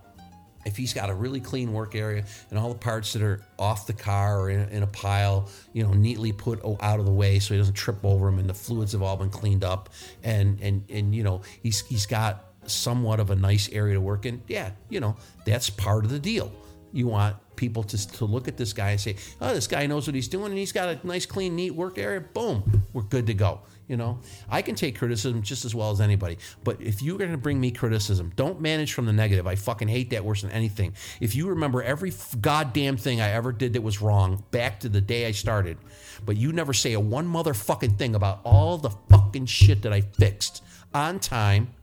if 0.68 0.76
he's 0.76 0.92
got 0.92 1.08
a 1.08 1.14
really 1.14 1.40
clean 1.40 1.72
work 1.72 1.94
area 1.94 2.24
and 2.50 2.58
all 2.58 2.68
the 2.68 2.78
parts 2.78 3.14
that 3.14 3.22
are 3.22 3.42
off 3.58 3.86
the 3.86 3.92
car 3.92 4.40
or 4.40 4.50
in, 4.50 4.68
in, 4.68 4.82
a 4.82 4.86
pile, 4.86 5.48
you 5.72 5.82
know, 5.82 5.92
neatly 5.92 6.30
put 6.30 6.60
out 6.80 7.00
of 7.00 7.06
the 7.06 7.12
way 7.12 7.38
so 7.38 7.54
he 7.54 7.58
doesn't 7.58 7.74
trip 7.74 8.04
over 8.04 8.26
them, 8.26 8.38
and 8.38 8.48
the 8.48 8.54
fluids 8.54 8.92
have 8.92 9.02
all 9.02 9.16
been 9.16 9.30
cleaned 9.30 9.64
up, 9.64 9.88
and 10.22 10.60
and 10.60 10.84
and 10.90 11.14
you 11.14 11.24
know, 11.24 11.40
he's 11.62 11.80
he's 11.86 12.06
got 12.06 12.44
somewhat 12.66 13.18
of 13.18 13.30
a 13.30 13.36
nice 13.36 13.70
area 13.70 13.94
to 13.94 14.00
work 14.00 14.26
in. 14.26 14.42
Yeah, 14.46 14.70
you 14.90 15.00
know, 15.00 15.16
that's 15.44 15.70
part 15.70 16.04
of 16.04 16.10
the 16.10 16.18
deal. 16.18 16.52
You 16.92 17.08
want 17.08 17.36
people 17.58 17.82
to, 17.82 18.08
to 18.12 18.24
look 18.24 18.48
at 18.48 18.56
this 18.56 18.72
guy 18.72 18.92
and 18.92 19.00
say, 19.00 19.16
oh, 19.42 19.52
this 19.52 19.66
guy 19.66 19.86
knows 19.86 20.06
what 20.06 20.14
he's 20.14 20.28
doing 20.28 20.46
and 20.46 20.56
he's 20.56 20.72
got 20.72 20.88
a 20.88 21.06
nice, 21.06 21.26
clean, 21.26 21.54
neat 21.54 21.72
work 21.72 21.98
area. 21.98 22.20
Boom, 22.20 22.84
we're 22.94 23.02
good 23.02 23.26
to 23.26 23.34
go. 23.34 23.60
You 23.88 23.96
know, 23.96 24.20
I 24.50 24.62
can 24.62 24.74
take 24.74 24.98
criticism 24.98 25.42
just 25.42 25.64
as 25.64 25.74
well 25.74 25.90
as 25.90 26.00
anybody. 26.00 26.38
But 26.62 26.80
if 26.80 27.02
you're 27.02 27.18
going 27.18 27.32
to 27.32 27.38
bring 27.38 27.60
me 27.60 27.70
criticism, 27.70 28.32
don't 28.36 28.60
manage 28.60 28.92
from 28.92 29.06
the 29.06 29.12
negative. 29.12 29.46
I 29.46 29.56
fucking 29.56 29.88
hate 29.88 30.10
that 30.10 30.24
worse 30.24 30.42
than 30.42 30.50
anything. 30.50 30.94
If 31.20 31.34
you 31.34 31.48
remember 31.48 31.82
every 31.82 32.12
goddamn 32.40 32.96
thing 32.96 33.20
I 33.20 33.30
ever 33.30 33.50
did 33.50 33.72
that 33.72 33.82
was 33.82 34.00
wrong 34.00 34.44
back 34.50 34.80
to 34.80 34.88
the 34.88 35.00
day 35.00 35.26
I 35.26 35.32
started, 35.32 35.78
but 36.24 36.36
you 36.36 36.52
never 36.52 36.72
say 36.72 36.92
a 36.92 37.00
one 37.00 37.26
motherfucking 37.26 37.98
thing 37.98 38.14
about 38.14 38.40
all 38.44 38.78
the 38.78 38.90
fucking 39.08 39.46
shit 39.46 39.82
that 39.82 39.92
I 39.92 40.02
fixed 40.02 40.62
on 40.94 41.18
time 41.18 41.74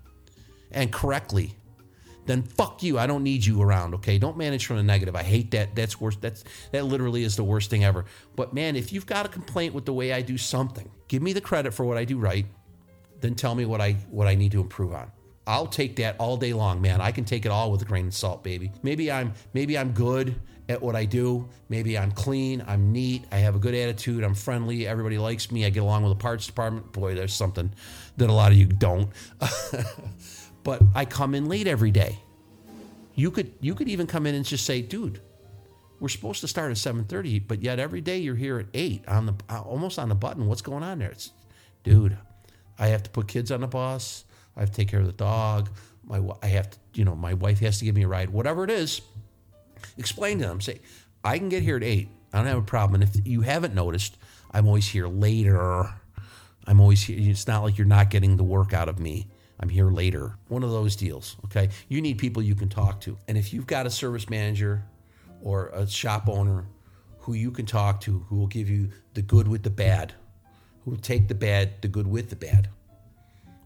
and 0.72 0.92
correctly, 0.92 1.56
then 2.26 2.44
fuck 2.44 2.84
you. 2.84 2.98
I 2.98 3.08
don't 3.08 3.24
need 3.24 3.46
you 3.46 3.62
around, 3.62 3.94
okay? 3.96 4.18
Don't 4.18 4.38
manage 4.38 4.66
from 4.66 4.78
the 4.78 4.84
negative. 4.84 5.16
I 5.16 5.24
hate 5.24 5.52
that. 5.52 5.76
That's 5.76 6.00
worse. 6.00 6.16
That's 6.18 6.44
that 6.72 6.86
literally 6.86 7.24
is 7.24 7.36
the 7.36 7.44
worst 7.44 7.70
thing 7.70 7.84
ever. 7.84 8.06
But 8.36 8.54
man, 8.54 8.76
if 8.76 8.92
you've 8.92 9.06
got 9.06 9.26
a 9.26 9.30
complaint 9.30 9.74
with 9.74 9.86
the 9.86 9.94
way 9.94 10.14
I 10.14 10.22
do 10.22 10.38
something, 10.38 10.90
give 11.08 11.22
me 11.22 11.34
the 11.34 11.42
credit 11.42 11.74
for 11.74 11.86
what 11.86 11.98
I 11.98 12.06
do 12.06 12.18
right, 12.18 12.46
then 13.22 13.36
tell 13.36 13.56
me 13.56 13.66
what 13.66 13.82
I 13.82 13.94
what 14.10 14.28
I 14.28 14.36
need 14.36 14.52
to 14.54 14.62
improve 14.62 14.94
on. 14.94 15.12
I'll 15.48 15.68
take 15.68 15.98
that 15.98 16.16
all 16.18 16.38
day 16.38 16.54
long, 16.54 16.82
man. 16.82 17.02
I 17.02 17.12
can 17.12 17.24
take 17.24 17.46
it 17.46 17.50
all 17.50 17.72
with 17.72 17.82
a 17.82 17.86
grain 17.86 18.08
of 18.08 18.14
salt, 18.14 18.44
baby. 18.44 18.72
Maybe 18.82 19.12
I'm 19.12 19.34
maybe 19.54 19.78
I'm 19.78 19.92
good 19.92 20.40
at 20.68 20.82
what 20.82 20.96
I 20.96 21.06
do. 21.06 21.48
Maybe 21.70 21.98
I'm 21.98 22.12
clean, 22.12 22.64
I'm 22.68 22.92
neat, 22.92 23.26
I 23.32 23.38
have 23.38 23.56
a 23.56 23.60
good 23.60 23.76
attitude, 23.76 24.24
I'm 24.24 24.34
friendly, 24.34 24.88
everybody 24.88 25.18
likes 25.18 25.52
me, 25.52 25.66
I 25.66 25.70
get 25.70 25.84
along 25.84 26.04
with 26.04 26.18
the 26.18 26.22
parts 26.22 26.48
department. 26.48 26.92
Boy, 26.92 27.14
there's 27.14 27.34
something 27.34 27.72
that 28.18 28.30
a 28.30 28.34
lot 28.34 28.52
of 28.52 28.58
you 28.58 28.66
don't. 28.66 29.10
but 30.66 30.82
I 30.96 31.06
come 31.06 31.36
in 31.36 31.46
late 31.46 31.68
every 31.68 31.92
day. 31.92 32.20
You 33.14 33.32
could 33.32 33.54
you 33.62 33.76
could 33.76 33.88
even 33.88 34.08
come 34.08 34.26
in 34.26 34.36
and 34.36 34.44
just 34.44 34.66
say, 34.66 34.82
dude, 34.82 35.22
we're 36.02 36.10
supposed 36.10 36.42
to 36.42 36.50
start 36.50 36.72
at 36.72 36.78
7:30, 36.78 37.48
but 37.48 37.62
yet 37.62 37.80
every 37.80 38.02
day 38.02 38.18
you're 38.18 38.36
here 38.36 38.60
at 38.60 38.66
8 38.74 39.08
on 39.08 39.28
the 39.28 39.36
uh, 39.48 39.62
almost 39.62 39.98
on 39.98 40.10
the 40.10 40.16
button. 40.16 40.48
What's 40.48 40.64
going 40.64 40.84
on 40.84 41.00
there? 41.00 41.12
It's 41.12 41.32
dude, 41.84 42.18
I 42.78 42.88
have 42.88 43.04
to 43.04 43.10
put 43.10 43.30
kids 43.30 43.52
on 43.52 43.62
the 43.62 43.68
bus. 43.68 44.26
I 44.58 44.62
have 44.62 44.72
to 44.72 44.76
take 44.76 44.90
care 44.90 45.00
of 45.00 45.06
the 45.06 45.14
dog. 45.14 45.70
My 46.04 46.20
I 46.42 46.48
have 46.48 46.72
to, 46.72 46.78
you 46.96 47.06
know, 47.06 47.16
my 47.16 47.36
wife 47.36 47.60
has 47.60 47.80
to 47.80 47.86
give 47.86 47.96
me 47.96 48.04
a 48.04 48.08
ride. 48.08 48.32
Whatever 48.32 48.66
it 48.66 48.72
is, 48.72 49.02
explain 49.98 50.40
to 50.40 50.48
them. 50.48 50.60
Say, 50.60 50.82
I 51.24 51.38
can 51.38 51.48
get 51.48 51.62
here 51.62 51.78
at 51.78 51.84
8. 51.84 52.10
I 52.34 52.38
don't 52.38 52.48
have 52.48 52.58
a 52.58 52.62
problem. 52.64 53.02
And 53.02 53.16
if 53.16 53.26
you 53.26 53.42
haven't 53.42 53.76
noticed, 53.76 54.18
I'm 54.52 54.68
always 54.68 54.88
here 54.88 55.08
later. 55.08 55.90
I'm 56.66 56.80
always 56.82 57.04
here. 57.04 57.18
It's 57.20 57.48
not 57.48 57.64
like 57.64 57.78
you're 57.78 57.88
not 57.88 58.10
getting 58.10 58.36
the 58.38 58.44
work 58.44 58.74
out 58.74 58.90
of 58.90 59.00
me. 59.00 59.28
I'm 59.60 59.70
here 59.70 59.90
later. 59.90 60.38
One 60.48 60.64
of 60.64 60.72
those 60.72 60.96
deals, 60.96 61.38
okay? 61.46 61.70
You 61.88 62.02
need 62.02 62.18
people 62.18 62.42
you 62.44 62.56
can 62.56 62.70
talk 62.70 63.02
to. 63.02 63.18
And 63.28 63.38
if 63.38 63.54
you've 63.54 63.68
got 63.68 63.86
a 63.86 63.90
service 63.90 64.30
manager 64.30 64.84
or 65.42 65.68
a 65.70 65.88
shop 65.88 66.28
owner 66.28 66.66
who 67.20 67.34
you 67.34 67.52
can 67.52 67.66
talk 67.66 68.02
to, 68.02 68.26
who 68.30 68.38
will 68.38 68.48
give 68.48 68.70
you 68.70 68.92
the 69.14 69.22
good 69.22 69.48
with 69.48 69.64
the 69.64 69.70
bad, 69.70 70.14
who 70.84 70.92
will 70.92 70.98
take 70.98 71.28
the 71.28 71.36
bad, 71.36 71.82
the 71.82 71.88
good 71.88 72.08
with 72.08 72.30
the 72.30 72.36
bad, 72.36 72.70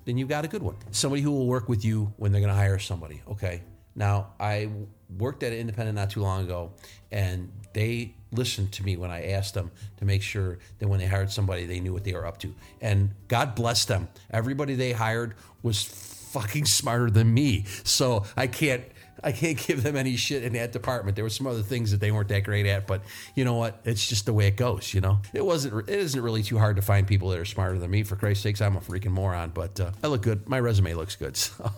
then 0.05 0.17
you've 0.17 0.29
got 0.29 0.45
a 0.45 0.47
good 0.47 0.63
one. 0.63 0.75
Somebody 0.91 1.21
who 1.21 1.31
will 1.31 1.47
work 1.47 1.67
with 1.67 1.83
you 1.83 2.13
when 2.17 2.31
they're 2.31 2.41
going 2.41 2.53
to 2.53 2.57
hire 2.57 2.79
somebody, 2.79 3.21
okay? 3.27 3.61
Now, 3.95 4.33
I 4.39 4.69
worked 5.17 5.43
at 5.43 5.51
an 5.51 5.59
independent 5.59 5.95
not 5.95 6.09
too 6.09 6.21
long 6.21 6.43
ago, 6.43 6.71
and 7.11 7.51
they 7.73 8.15
listened 8.31 8.71
to 8.73 8.83
me 8.83 8.97
when 8.97 9.11
I 9.11 9.31
asked 9.31 9.53
them 9.53 9.71
to 9.97 10.05
make 10.05 10.21
sure 10.21 10.59
that 10.79 10.87
when 10.87 10.99
they 10.99 11.07
hired 11.07 11.31
somebody, 11.31 11.65
they 11.65 11.79
knew 11.79 11.93
what 11.93 12.03
they 12.03 12.13
were 12.13 12.25
up 12.25 12.37
to. 12.39 12.53
And 12.81 13.11
God 13.27 13.55
bless 13.55 13.85
them. 13.85 14.07
Everybody 14.29 14.75
they 14.75 14.91
hired 14.91 15.35
was 15.63 15.83
fucking 15.83 16.65
smarter 16.65 17.09
than 17.09 17.33
me. 17.33 17.65
So 17.83 18.25
I 18.37 18.47
can't 18.47 18.83
I 19.23 19.31
can't 19.31 19.57
give 19.67 19.83
them 19.83 19.95
any 19.95 20.15
shit 20.15 20.43
in 20.43 20.53
that 20.53 20.71
department. 20.71 21.15
There 21.15 21.25
were 21.25 21.29
some 21.29 21.47
other 21.47 21.61
things 21.61 21.91
that 21.91 21.99
they 21.99 22.11
weren't 22.11 22.29
that 22.29 22.43
great 22.43 22.65
at, 22.65 22.87
but 22.87 23.01
you 23.35 23.45
know 23.45 23.55
what? 23.55 23.81
It's 23.83 24.07
just 24.07 24.25
the 24.25 24.33
way 24.33 24.47
it 24.47 24.55
goes. 24.55 24.93
You 24.93 25.01
know, 25.01 25.19
it 25.33 25.45
wasn't. 25.45 25.89
It 25.89 25.99
isn't 25.99 26.21
really 26.21 26.43
too 26.43 26.57
hard 26.57 26.75
to 26.77 26.81
find 26.81 27.07
people 27.07 27.29
that 27.29 27.39
are 27.39 27.45
smarter 27.45 27.77
than 27.77 27.91
me. 27.91 28.03
For 28.03 28.15
Christ's 28.15 28.43
sakes, 28.43 28.61
I'm 28.61 28.77
a 28.77 28.81
freaking 28.81 29.11
moron, 29.11 29.51
but 29.53 29.79
uh, 29.79 29.91
I 30.03 30.07
look 30.07 30.21
good. 30.21 30.47
My 30.47 30.59
resume 30.59 30.93
looks 30.93 31.15
good. 31.15 31.37
So 31.49 31.71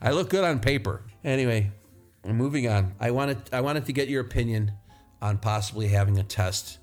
I 0.00 0.12
look 0.12 0.30
good 0.30 0.44
on 0.44 0.60
paper. 0.60 1.02
Anyway, 1.24 1.70
moving 2.32 2.68
on. 2.68 2.94
I 3.00 3.10
wanted 3.10 3.38
I 3.52 3.60
wanted 3.60 3.86
to 3.86 3.92
get 3.92 4.08
your 4.08 4.20
opinion 4.20 4.72
on 5.20 5.38
possibly 5.38 5.88
having 5.88 6.18
a 6.18 6.22
test 6.22 6.78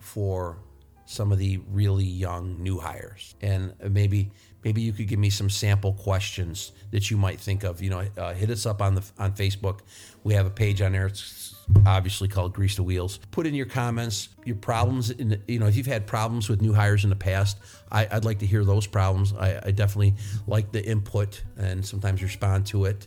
for 0.00 0.58
some 1.06 1.32
of 1.32 1.38
the 1.38 1.60
really 1.70 2.04
young 2.04 2.62
new 2.62 2.78
hires, 2.78 3.34
and 3.40 3.74
maybe 3.90 4.30
maybe 4.64 4.80
you 4.80 4.92
could 4.92 5.08
give 5.08 5.18
me 5.18 5.30
some 5.30 5.50
sample 5.50 5.92
questions 5.94 6.72
that 6.90 7.10
you 7.10 7.16
might 7.16 7.40
think 7.40 7.64
of. 7.64 7.82
You 7.82 7.90
know, 7.90 8.04
uh, 8.16 8.34
hit 8.34 8.50
us 8.50 8.66
up 8.66 8.82
on 8.82 8.94
the 8.94 9.02
on 9.18 9.32
Facebook. 9.32 9.80
We 10.22 10.34
have 10.34 10.46
a 10.46 10.50
page 10.50 10.82
on 10.82 10.92
there. 10.92 11.06
It's 11.06 11.54
obviously 11.86 12.28
called 12.28 12.52
Grease 12.52 12.76
the 12.76 12.82
Wheels. 12.82 13.18
Put 13.30 13.46
in 13.46 13.54
your 13.54 13.66
comments, 13.66 14.28
your 14.44 14.56
problems. 14.56 15.10
In 15.10 15.42
you 15.48 15.58
know, 15.58 15.66
if 15.66 15.76
you've 15.76 15.86
had 15.86 16.06
problems 16.06 16.48
with 16.48 16.60
new 16.62 16.72
hires 16.72 17.04
in 17.04 17.10
the 17.10 17.16
past, 17.16 17.58
I, 17.90 18.06
would 18.12 18.24
like 18.24 18.38
to 18.40 18.46
hear 18.46 18.64
those 18.64 18.86
problems. 18.86 19.32
I, 19.32 19.60
I, 19.66 19.70
definitely 19.70 20.14
like 20.46 20.72
the 20.72 20.84
input 20.84 21.42
and 21.56 21.84
sometimes 21.84 22.22
respond 22.22 22.66
to 22.66 22.84
it. 22.84 23.06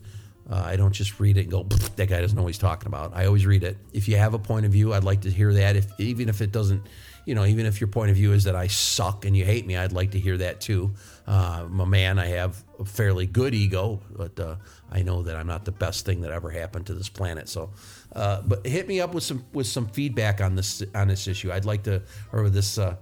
Uh, 0.54 0.62
I 0.64 0.76
don't 0.76 0.94
just 0.94 1.20
read 1.20 1.38
it 1.38 1.42
and 1.42 1.52
go, 1.52 1.64
that 1.64 2.08
guy 2.08 2.22
doesn't 2.22 2.36
know 2.36 2.44
what 2.44 2.50
he's 2.50 2.60
talking 2.60 2.88
about. 2.88 3.16
I 3.16 3.26
always 3.26 3.46
read 3.46 3.64
it. 3.64 3.76
If 3.92 4.08
you 4.08 4.18
have 4.18 4.36
a 4.36 4.40
point 4.40 4.68
of 4.68 4.72
view, 4.72 4.94
I'd 4.94 5.04
like 5.04 5.22
to 5.22 5.32
hear 5.32 5.52
that. 5.54 5.76
If 5.76 5.88
even 6.00 6.30
if 6.30 6.42
it 6.42 6.52
doesn't 6.52 6.84
you 7.26 7.36
know, 7.36 7.46
even 7.46 7.66
if 7.66 7.80
your 7.80 7.88
point 7.88 8.12
of 8.12 8.18
view 8.18 8.34
is 8.34 8.44
that 8.44 8.56
I 8.56 8.68
suck 8.68 9.26
and 9.26 9.36
you 9.36 9.46
hate 9.46 9.66
me, 9.66 9.78
I'd 9.78 9.94
like 9.94 10.12
to 10.12 10.20
hear 10.20 10.38
that 10.38 10.60
too. 10.60 10.94
Uh, 11.28 11.64
I'm 11.66 11.80
a 11.80 11.86
man. 11.86 12.20
I 12.20 12.28
have 12.28 12.62
a 12.80 12.86
fairly 12.86 13.26
good 13.26 13.54
ego, 13.54 14.02
but 14.12 14.38
uh, 14.40 14.58
I 14.92 15.04
know 15.04 15.24
that 15.24 15.36
I'm 15.36 15.48
not 15.48 15.64
the 15.64 15.72
best 15.72 16.06
thing 16.06 16.22
that 16.22 16.32
ever 16.32 16.50
happened 16.50 16.88
to 16.88 16.94
this 16.94 17.10
planet. 17.10 17.48
So, 17.48 17.72
uh, 18.14 18.42
but 18.42 18.66
hit 18.66 18.88
me 18.88 19.00
up 19.00 19.14
with 19.14 19.24
some 19.24 19.46
with 19.54 19.68
some 19.68 19.88
feedback 19.88 20.42
on 20.42 20.56
this 20.56 20.84
on 20.94 21.08
this 21.08 21.28
issue. 21.28 21.52
I'd 21.52 21.66
like 21.66 21.84
to, 21.84 22.04
or 22.34 22.50
this 22.50 22.78
uh, 22.78 22.98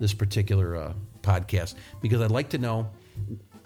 this 0.00 0.14
particular 0.14 0.76
uh, 0.76 0.92
podcast, 1.22 1.74
because 2.00 2.20
I'd 2.20 2.32
like 2.32 2.50
to 2.50 2.58
know 2.58 2.90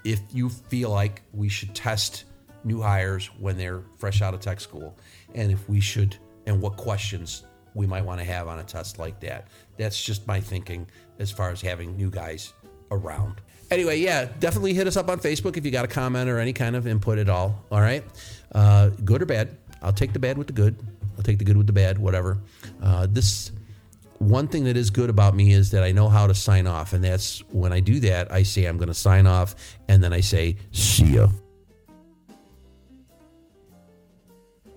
if 0.04 0.20
you 0.32 0.50
feel 0.50 0.90
like 0.90 1.22
we 1.32 1.48
should 1.48 1.74
test 1.74 2.24
new 2.64 2.80
hires 2.80 3.26
when 3.38 3.56
they're 3.56 3.82
fresh 3.98 4.22
out 4.22 4.34
of 4.34 4.40
tech 4.40 4.60
school, 4.60 4.96
and 5.34 5.52
if 5.52 5.68
we 5.68 5.80
should, 5.80 6.16
and 6.46 6.60
what 6.60 6.76
questions 6.76 7.44
we 7.74 7.86
might 7.86 8.04
want 8.04 8.20
to 8.20 8.24
have 8.24 8.48
on 8.48 8.58
a 8.58 8.64
test 8.64 8.98
like 8.98 9.18
that. 9.20 9.48
That's 9.76 10.02
just 10.02 10.26
my 10.26 10.40
thinking 10.40 10.86
as 11.18 11.30
far 11.30 11.50
as 11.50 11.60
having 11.60 11.96
new 11.96 12.10
guys 12.10 12.52
around. 12.90 13.40
Anyway, 13.70 13.98
yeah, 13.98 14.28
definitely 14.38 14.74
hit 14.74 14.86
us 14.86 14.96
up 14.96 15.08
on 15.08 15.18
Facebook 15.18 15.56
if 15.56 15.64
you 15.64 15.70
got 15.70 15.84
a 15.84 15.88
comment 15.88 16.30
or 16.30 16.38
any 16.38 16.52
kind 16.52 16.76
of 16.76 16.86
input 16.86 17.18
at 17.18 17.28
all. 17.28 17.64
All 17.70 17.80
right, 17.80 18.04
uh, 18.54 18.90
good 19.04 19.22
or 19.22 19.26
bad. 19.26 19.56
I'll 19.82 19.92
take 19.92 20.12
the 20.12 20.18
bad 20.18 20.38
with 20.38 20.46
the 20.46 20.52
good. 20.52 20.76
I'll 21.16 21.24
take 21.24 21.38
the 21.38 21.44
good 21.44 21.56
with 21.56 21.66
the 21.66 21.72
bad, 21.72 21.98
whatever. 21.98 22.38
Uh, 22.82 23.06
this 23.10 23.52
one 24.18 24.48
thing 24.48 24.64
that 24.64 24.76
is 24.76 24.90
good 24.90 25.10
about 25.10 25.34
me 25.34 25.52
is 25.52 25.70
that 25.70 25.82
I 25.82 25.92
know 25.92 26.08
how 26.08 26.26
to 26.26 26.34
sign 26.34 26.66
off. 26.66 26.92
And 26.92 27.04
that's 27.04 27.40
when 27.50 27.72
I 27.72 27.80
do 27.80 28.00
that, 28.00 28.32
I 28.32 28.42
say 28.42 28.64
I'm 28.64 28.78
going 28.78 28.88
to 28.88 28.94
sign 28.94 29.26
off 29.26 29.54
and 29.88 30.02
then 30.02 30.12
I 30.12 30.20
say, 30.20 30.56
see 30.72 31.14
ya. 31.16 31.28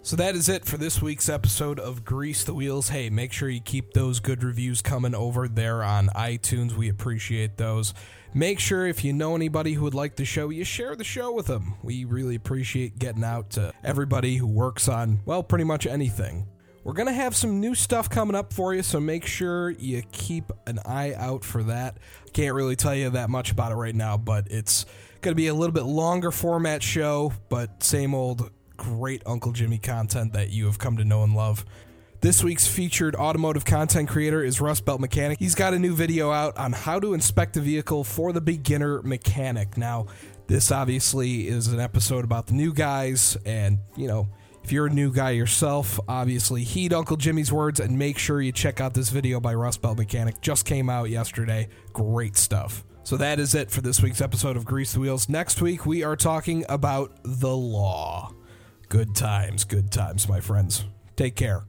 So 0.07 0.15
that 0.15 0.35
is 0.35 0.47
it 0.47 0.63
for 0.63 0.77
this 0.77 1.01
week's 1.01 1.27
episode 1.27 1.81
of 1.81 2.05
Grease 2.05 2.45
the 2.45 2.53
Wheels. 2.53 2.87
Hey, 2.87 3.09
make 3.09 3.33
sure 3.33 3.49
you 3.49 3.59
keep 3.59 3.91
those 3.91 4.21
good 4.21 4.41
reviews 4.41 4.81
coming 4.81 5.13
over 5.13 5.49
there 5.49 5.83
on 5.83 6.07
iTunes. 6.15 6.71
We 6.71 6.87
appreciate 6.87 7.57
those. 7.57 7.93
Make 8.33 8.57
sure 8.57 8.87
if 8.87 9.03
you 9.03 9.11
know 9.11 9.35
anybody 9.35 9.73
who 9.73 9.83
would 9.83 9.93
like 9.93 10.15
the 10.15 10.23
show, 10.23 10.47
you 10.47 10.63
share 10.63 10.95
the 10.95 11.03
show 11.03 11.33
with 11.33 11.47
them. 11.47 11.73
We 11.83 12.05
really 12.05 12.35
appreciate 12.35 12.97
getting 12.97 13.25
out 13.25 13.49
to 13.49 13.73
everybody 13.83 14.37
who 14.37 14.47
works 14.47 14.87
on, 14.87 15.19
well, 15.25 15.43
pretty 15.43 15.65
much 15.65 15.85
anything. 15.85 16.47
We're 16.85 16.93
going 16.93 17.09
to 17.09 17.13
have 17.13 17.35
some 17.35 17.59
new 17.59 17.75
stuff 17.75 18.09
coming 18.09 18.33
up 18.33 18.53
for 18.53 18.73
you, 18.73 18.83
so 18.83 19.01
make 19.01 19.25
sure 19.25 19.71
you 19.71 20.03
keep 20.13 20.53
an 20.67 20.79
eye 20.85 21.15
out 21.17 21.43
for 21.43 21.63
that. 21.63 21.97
Can't 22.31 22.55
really 22.55 22.77
tell 22.77 22.95
you 22.95 23.09
that 23.09 23.29
much 23.29 23.51
about 23.51 23.73
it 23.73 23.75
right 23.75 23.93
now, 23.93 24.15
but 24.15 24.47
it's 24.49 24.85
going 25.19 25.33
to 25.33 25.35
be 25.35 25.47
a 25.47 25.53
little 25.53 25.73
bit 25.73 25.83
longer 25.83 26.31
format 26.31 26.81
show, 26.81 27.33
but 27.49 27.83
same 27.83 28.15
old 28.15 28.51
great 28.77 29.21
Uncle 29.25 29.51
Jimmy 29.51 29.77
content 29.77 30.33
that 30.33 30.49
you 30.51 30.65
have 30.65 30.79
come 30.79 30.97
to 30.97 31.03
know 31.03 31.23
and 31.23 31.35
love. 31.35 31.65
This 32.19 32.43
week's 32.43 32.67
featured 32.67 33.15
automotive 33.15 33.63
content 33.63 34.09
creator 34.09 34.43
is 34.43 34.59
Rust 34.59 34.85
Belt 34.85 34.99
Mechanic. 34.99 35.37
He's 35.37 35.53
got 35.53 35.75
a 35.75 35.79
new 35.79 35.95
video 35.95 36.31
out 36.31 36.57
on 36.57 36.71
how 36.71 36.99
to 36.99 37.13
inspect 37.13 37.57
a 37.57 37.61
vehicle 37.61 38.03
for 38.03 38.33
the 38.33 38.41
beginner 38.41 39.03
mechanic. 39.03 39.77
Now, 39.77 40.07
this 40.47 40.71
obviously 40.71 41.47
is 41.47 41.67
an 41.67 41.79
episode 41.79 42.23
about 42.23 42.47
the 42.47 42.53
new 42.53 42.73
guys, 42.73 43.37
and 43.45 43.79
you 43.95 44.07
know, 44.07 44.29
if 44.63 44.71
you're 44.71 44.87
a 44.87 44.93
new 44.93 45.13
guy 45.13 45.31
yourself, 45.31 45.99
obviously 46.07 46.63
heed 46.63 46.91
Uncle 46.91 47.17
Jimmy's 47.17 47.51
words 47.51 47.79
and 47.79 47.99
make 47.99 48.17
sure 48.17 48.41
you 48.41 48.51
check 48.51 48.81
out 48.81 48.93
this 48.93 49.09
video 49.09 49.39
by 49.39 49.53
Rust 49.53 49.81
Belt 49.81 49.97
Mechanic. 49.97 50.41
Just 50.41 50.65
came 50.65 50.89
out 50.89 51.09
yesterday. 51.09 51.69
Great 51.93 52.35
stuff. 52.35 52.83
So 53.03 53.15
that 53.15 53.39
is 53.39 53.55
it 53.55 53.71
for 53.71 53.81
this 53.81 54.01
week's 54.01 54.21
episode 54.21 54.57
of 54.57 54.65
Grease 54.65 54.93
the 54.93 54.99
Wheels. 54.99 55.29
Next 55.29 55.61
week, 55.61 55.85
we 55.85 56.03
are 56.03 56.17
talking 56.17 56.65
about 56.67 57.17
the 57.23 57.55
law. 57.55 58.33
Good 58.89 59.15
times, 59.15 59.65
good 59.65 59.91
times, 59.91 60.29
my 60.29 60.39
friends. 60.39 60.85
Take 61.17 61.35
care. 61.35 61.65